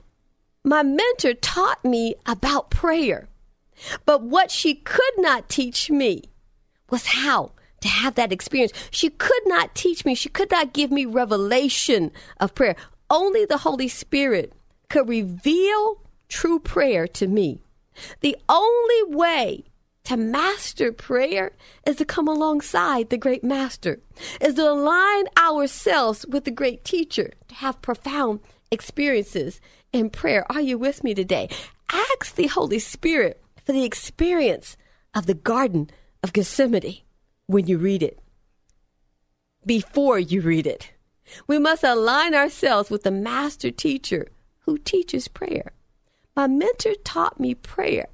my 0.64 0.84
mentor 0.84 1.34
taught 1.34 1.84
me 1.84 2.16
about 2.26 2.70
prayer. 2.70 3.28
But 4.06 4.24
what 4.24 4.52
she 4.52 4.74
could 4.74 5.14
not 5.18 5.50
teach 5.50 5.92
me 5.92 6.24
was 6.90 7.08
how 7.08 7.52
to 7.82 7.88
have 7.88 8.16
that 8.16 8.32
experience. 8.32 8.72
She 8.90 9.10
could 9.10 9.46
not 9.46 9.76
teach 9.76 10.06
me, 10.06 10.16
she 10.16 10.30
could 10.30 10.50
not 10.50 10.74
give 10.74 10.92
me 10.92 11.06
revelation 11.06 12.12
of 12.40 12.56
prayer. 12.56 12.76
Only 13.10 13.46
the 13.46 13.60
Holy 13.60 13.88
Spirit 13.88 14.54
could 14.90 15.08
reveal 15.08 16.02
true 16.28 16.60
prayer 16.60 17.08
to 17.08 17.28
me. 17.28 17.62
The 18.22 18.36
only 18.50 19.16
way 19.16 19.66
to 20.06 20.18
master 20.18 20.92
prayer 20.92 21.52
is 21.86 21.98
to 21.98 22.06
come 22.06 22.28
alongside 22.28 23.10
the 23.10 23.18
great 23.18 23.44
master, 23.44 24.00
is 24.40 24.56
to 24.56 24.70
align 24.70 25.26
ourselves 25.38 26.26
with 26.28 26.46
the 26.46 26.52
great 26.52 26.84
teacher, 26.84 27.32
to 27.48 27.56
have 27.56 27.82
profound 27.82 28.40
experiences 28.72 29.60
in 29.92 30.10
prayer. 30.10 30.46
Are 30.52 30.62
you 30.62 30.78
with 30.78 31.04
me 31.04 31.14
today? 31.14 31.50
Ask 31.92 32.36
the 32.36 32.48
Holy 32.48 32.80
Spirit 32.80 33.42
for 33.66 33.72
the 33.72 33.84
experience 33.84 34.78
of 35.14 35.26
the 35.26 35.34
Garden 35.34 35.90
of 36.24 36.34
Gethsemane 36.34 37.02
when 37.48 37.68
you 37.68 37.78
read 37.78 38.04
it, 38.04 38.20
before 39.66 40.20
you 40.20 40.42
read 40.42 40.68
it. 40.68 40.92
We 41.48 41.58
must 41.58 41.84
align 41.84 42.36
ourselves 42.36 42.90
with 42.92 43.04
the 43.04 43.12
master 43.12 43.72
teacher 43.72 44.28
who 44.60 44.78
teaches 44.78 45.28
prayer. 45.28 45.72
My 46.36 46.48
mentor 46.48 46.94
taught 47.04 47.40
me 47.40 47.56
prayer, 47.56 48.08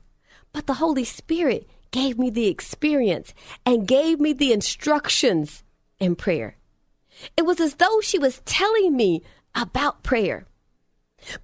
but 0.53 0.67
the 0.67 0.75
Holy 0.75 1.03
Spirit 1.03 1.67
gave 1.91 2.17
me 2.17 2.29
the 2.29 2.47
experience 2.47 3.33
and 3.65 3.87
gave 3.87 4.19
me 4.19 4.33
the 4.33 4.51
instructions 4.53 5.63
in 5.99 6.15
prayer. 6.15 6.57
It 7.37 7.45
was 7.45 7.59
as 7.59 7.75
though 7.75 8.01
she 8.01 8.17
was 8.17 8.41
telling 8.45 8.95
me 8.95 9.21
about 9.53 10.03
prayer. 10.03 10.45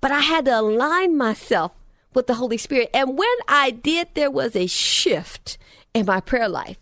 But 0.01 0.11
I 0.11 0.21
had 0.21 0.45
to 0.45 0.59
align 0.59 1.17
myself 1.17 1.73
with 2.13 2.27
the 2.27 2.35
Holy 2.35 2.57
Spirit. 2.57 2.89
And 2.93 3.17
when 3.17 3.35
I 3.47 3.71
did, 3.71 4.09
there 4.13 4.31
was 4.31 4.55
a 4.55 4.67
shift 4.67 5.57
in 5.93 6.05
my 6.05 6.19
prayer 6.19 6.49
life 6.49 6.79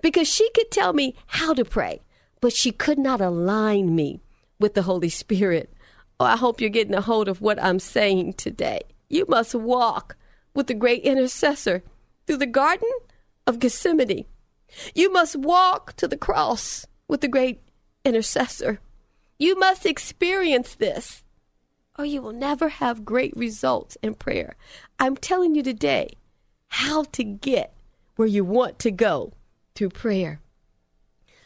because 0.00 0.28
she 0.28 0.50
could 0.50 0.70
tell 0.70 0.92
me 0.92 1.14
how 1.26 1.54
to 1.54 1.64
pray, 1.64 2.00
but 2.40 2.52
she 2.52 2.72
could 2.72 2.98
not 2.98 3.20
align 3.20 3.94
me 3.94 4.20
with 4.58 4.74
the 4.74 4.82
Holy 4.82 5.08
Spirit. 5.08 5.72
Oh, 6.18 6.24
I 6.24 6.36
hope 6.36 6.60
you're 6.60 6.70
getting 6.70 6.94
a 6.94 7.00
hold 7.00 7.28
of 7.28 7.40
what 7.40 7.62
I'm 7.62 7.78
saying 7.78 8.34
today. 8.34 8.80
You 9.08 9.26
must 9.28 9.54
walk 9.54 10.16
with 10.54 10.66
the 10.66 10.74
great 10.74 11.02
intercessor 11.02 11.82
through 12.26 12.38
the 12.38 12.46
Garden 12.46 12.90
of 13.46 13.58
Gethsemane. 13.58 14.24
You 14.94 15.12
must 15.12 15.36
walk 15.36 15.94
to 15.94 16.08
the 16.08 16.16
cross 16.16 16.86
with 17.08 17.20
the 17.20 17.28
great 17.28 17.60
intercessor. 18.04 18.80
You 19.38 19.58
must 19.58 19.86
experience 19.86 20.74
this, 20.74 21.24
or 21.98 22.04
you 22.04 22.22
will 22.22 22.32
never 22.32 22.68
have 22.68 23.04
great 23.04 23.36
results 23.36 23.96
in 24.02 24.14
prayer. 24.14 24.56
I'm 24.98 25.16
telling 25.16 25.54
you 25.54 25.62
today 25.62 26.16
how 26.68 27.04
to 27.04 27.24
get 27.24 27.74
where 28.16 28.28
you 28.28 28.44
want 28.44 28.78
to 28.80 28.90
go 28.90 29.32
through 29.74 29.90
prayer. 29.90 30.40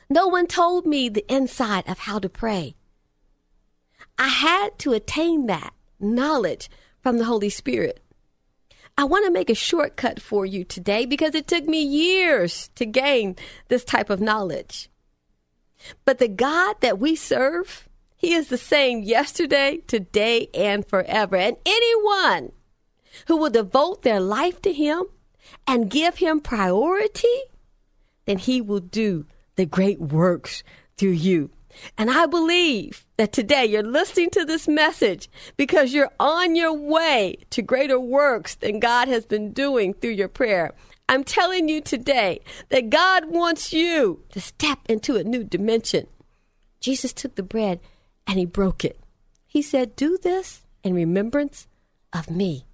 No 0.09 0.29
one 0.29 0.47
told 0.47 0.87
me 0.87 1.09
the 1.09 1.25
inside 1.33 1.89
of 1.89 2.01
how 2.01 2.19
to 2.21 2.29
pray. 2.29 2.77
I 4.19 4.29
had 4.29 4.79
to 4.81 4.93
attain 4.93 5.47
that 5.47 5.75
knowledge 5.99 6.71
from 7.03 7.19
the 7.19 7.25
Holy 7.25 7.51
Spirit. 7.51 8.01
I 8.99 9.05
want 9.05 9.27
to 9.27 9.31
make 9.31 9.51
a 9.51 9.55
shortcut 9.55 10.21
for 10.21 10.47
you 10.47 10.65
today 10.65 11.05
because 11.05 11.35
it 11.35 11.47
took 11.47 11.67
me 11.67 11.83
years 11.83 12.71
to 12.77 12.87
gain 12.87 13.37
this 13.69 13.85
type 13.85 14.09
of 14.09 14.21
knowledge. 14.21 14.89
But 16.05 16.19
the 16.19 16.29
God 16.29 16.77
that 16.81 16.99
we 16.99 17.15
serve, 17.15 17.89
He 18.17 18.33
is 18.33 18.49
the 18.49 18.59
same 18.59 19.03
yesterday, 19.03 19.83
today, 19.87 20.49
and 20.55 20.87
forever. 20.87 21.37
And 21.37 21.59
anyone 21.67 22.53
who 23.27 23.37
will 23.37 23.51
devote 23.51 24.03
their 24.03 24.21
life 24.21 24.63
to 24.63 24.73
Him 24.73 25.05
and 25.67 25.91
give 25.91 26.17
Him 26.17 26.41
priority, 26.41 27.43
then 28.25 28.39
He 28.39 28.63
will 28.63 28.81
do 28.81 29.27
the 29.57 29.67
great 29.67 30.01
works 30.01 30.63
through 30.97 31.11
you. 31.11 31.51
And 31.99 32.11
I 32.11 32.25
believe 32.25 33.06
that 33.17 33.33
today 33.33 33.65
you're 33.65 33.83
listening 33.83 34.31
to 34.31 34.45
this 34.45 34.69
message 34.69 35.29
because 35.57 35.93
you're 35.93 36.13
on 36.21 36.55
your 36.55 36.73
way 36.73 37.39
to 37.51 37.63
greater 37.63 37.99
works 37.99 38.55
than 38.57 38.81
God 38.81 39.09
has 39.09 39.25
been 39.25 39.53
doing 39.53 39.95
through 39.95 40.11
your 40.11 40.29
prayer. 40.29 40.75
I'm 41.09 41.25
telling 41.25 41.69
you 41.69 41.81
today 41.81 42.41
that 42.69 42.91
God 42.91 43.27
wants 43.31 43.73
you 43.73 44.23
to 44.31 44.41
step 44.41 44.81
into 44.89 45.17
a 45.17 45.25
new 45.25 45.45
dimension. 45.45 46.09
Jesus 46.81 47.13
took 47.13 47.37
the 47.37 47.43
bread 47.43 47.81
and 48.27 48.39
he 48.39 48.45
broke 48.45 48.85
it. 48.85 48.99
He 49.47 49.63
said, 49.63 49.97
Do 49.97 50.19
this 50.21 50.63
in 50.83 50.95
remembrance 50.95 51.69
of 52.13 52.31
me. 52.31 52.67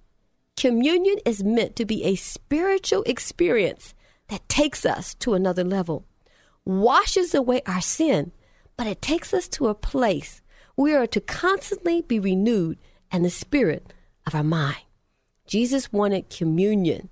Communion 0.57 1.17
is 1.25 1.43
meant 1.43 1.75
to 1.75 1.85
be 1.85 2.03
a 2.03 2.15
spiritual 2.15 3.03
experience 3.03 3.93
that 4.29 4.47
takes 4.49 4.85
us 4.85 5.13
to 5.15 5.33
another 5.33 5.63
level, 5.63 6.05
washes 6.65 7.33
away 7.33 7.61
our 7.65 7.81
sin 7.81 8.31
but 8.77 8.87
it 8.87 9.01
takes 9.01 9.33
us 9.33 9.47
to 9.49 9.67
a 9.67 9.75
place 9.75 10.41
we 10.75 10.93
are 10.93 11.07
to 11.07 11.21
constantly 11.21 12.01
be 12.01 12.19
renewed 12.19 12.77
in 13.11 13.23
the 13.23 13.29
spirit 13.29 13.93
of 14.25 14.33
our 14.33 14.43
mind. 14.43 14.81
Jesus 15.45 15.93
wanted 15.93 16.29
communion 16.29 17.09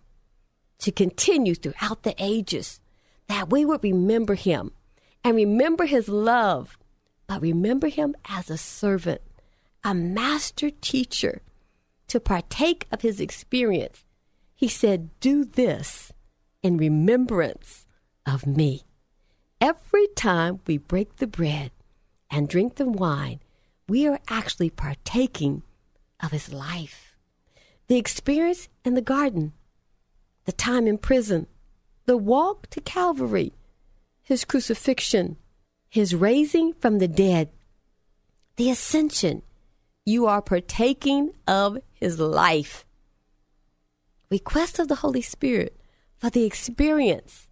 to 0.79 0.91
continue 0.91 1.53
throughout 1.53 2.03
the 2.03 2.15
ages, 2.17 2.79
that 3.27 3.51
we 3.51 3.63
would 3.63 3.83
remember 3.83 4.33
him 4.33 4.71
and 5.23 5.35
remember 5.35 5.85
his 5.85 6.09
love, 6.09 6.77
but 7.27 7.41
remember 7.41 7.87
him 7.87 8.15
as 8.27 8.49
a 8.49 8.57
servant, 8.57 9.21
a 9.83 9.93
master 9.93 10.71
teacher, 10.71 11.41
to 12.07 12.19
partake 12.19 12.87
of 12.91 13.01
his 13.01 13.19
experience. 13.19 14.03
He 14.55 14.67
said, 14.67 15.11
Do 15.19 15.45
this 15.45 16.11
in 16.63 16.77
remembrance 16.77 17.85
of 18.25 18.47
me. 18.47 18.83
Every 19.61 20.07
time 20.15 20.59
we 20.65 20.79
break 20.79 21.17
the 21.17 21.27
bread 21.27 21.69
and 22.31 22.49
drink 22.49 22.75
the 22.77 22.89
wine, 22.89 23.41
we 23.87 24.07
are 24.07 24.19
actually 24.27 24.71
partaking 24.71 25.61
of 26.19 26.31
his 26.31 26.51
life. 26.51 27.15
The 27.85 27.97
experience 27.97 28.69
in 28.83 28.95
the 28.95 29.03
garden, 29.03 29.53
the 30.45 30.51
time 30.51 30.87
in 30.87 30.97
prison, 30.97 31.45
the 32.05 32.17
walk 32.17 32.71
to 32.71 32.81
Calvary, 32.81 33.53
his 34.23 34.45
crucifixion, 34.45 35.37
his 35.87 36.15
raising 36.15 36.73
from 36.73 36.97
the 36.97 37.07
dead, 37.07 37.51
the 38.55 38.71
ascension, 38.71 39.43
you 40.05 40.25
are 40.25 40.41
partaking 40.41 41.33
of 41.47 41.77
his 41.93 42.19
life. 42.19 42.83
Request 44.31 44.79
of 44.79 44.87
the 44.87 44.95
Holy 44.95 45.21
Spirit 45.21 45.79
for 46.17 46.31
the 46.31 46.45
experience 46.45 47.47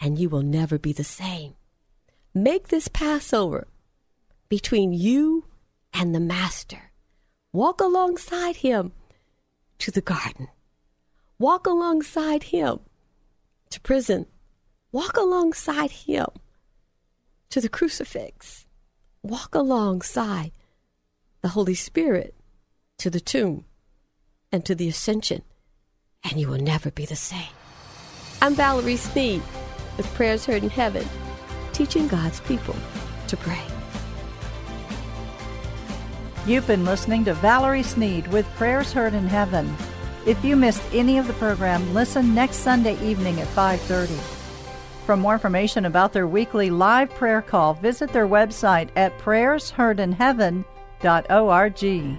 and 0.00 0.18
you 0.18 0.28
will 0.28 0.42
never 0.42 0.78
be 0.78 0.92
the 0.92 1.04
same. 1.04 1.54
Make 2.34 2.68
this 2.68 2.88
Passover 2.88 3.66
between 4.48 4.92
you 4.92 5.44
and 5.92 6.14
the 6.14 6.20
Master. 6.20 6.92
Walk 7.52 7.80
alongside 7.80 8.56
him 8.56 8.92
to 9.78 9.90
the 9.90 10.00
garden. 10.00 10.48
Walk 11.38 11.66
alongside 11.66 12.44
him 12.44 12.80
to 13.70 13.80
prison. 13.80 14.26
Walk 14.92 15.16
alongside 15.16 15.90
him 15.90 16.26
to 17.50 17.60
the 17.60 17.68
crucifix. 17.68 18.66
Walk 19.22 19.54
alongside 19.54 20.52
the 21.42 21.48
Holy 21.48 21.74
Spirit 21.74 22.34
to 22.98 23.10
the 23.10 23.20
tomb 23.20 23.64
and 24.50 24.64
to 24.64 24.74
the 24.74 24.88
ascension. 24.88 25.42
and 26.24 26.40
you 26.40 26.48
will 26.48 26.58
never 26.58 26.90
be 26.90 27.06
the 27.06 27.16
same. 27.16 27.54
I'm 28.42 28.54
Valerie 28.54 28.96
Sneed 28.96 29.40
with 29.98 30.06
Prayers 30.14 30.46
Heard 30.46 30.62
in 30.62 30.70
Heaven, 30.70 31.06
teaching 31.74 32.08
God's 32.08 32.40
people 32.40 32.74
to 33.26 33.36
pray. 33.36 33.60
You've 36.46 36.66
been 36.66 36.86
listening 36.86 37.26
to 37.26 37.34
Valerie 37.34 37.82
Sneed 37.82 38.26
with 38.28 38.46
Prayers 38.56 38.94
Heard 38.94 39.12
in 39.12 39.26
Heaven. 39.26 39.76
If 40.24 40.42
you 40.42 40.56
missed 40.56 40.82
any 40.94 41.18
of 41.18 41.26
the 41.26 41.34
program, 41.34 41.92
listen 41.92 42.34
next 42.34 42.56
Sunday 42.56 42.98
evening 43.06 43.38
at 43.38 43.48
5:30. 43.48 44.18
For 45.04 45.14
more 45.16 45.34
information 45.34 45.84
about 45.84 46.14
their 46.14 46.26
weekly 46.26 46.70
live 46.70 47.10
prayer 47.10 47.42
call, 47.42 47.74
visit 47.74 48.10
their 48.12 48.26
website 48.26 48.88
at 48.96 49.18
prayersheardinheaven.org. 49.18 52.18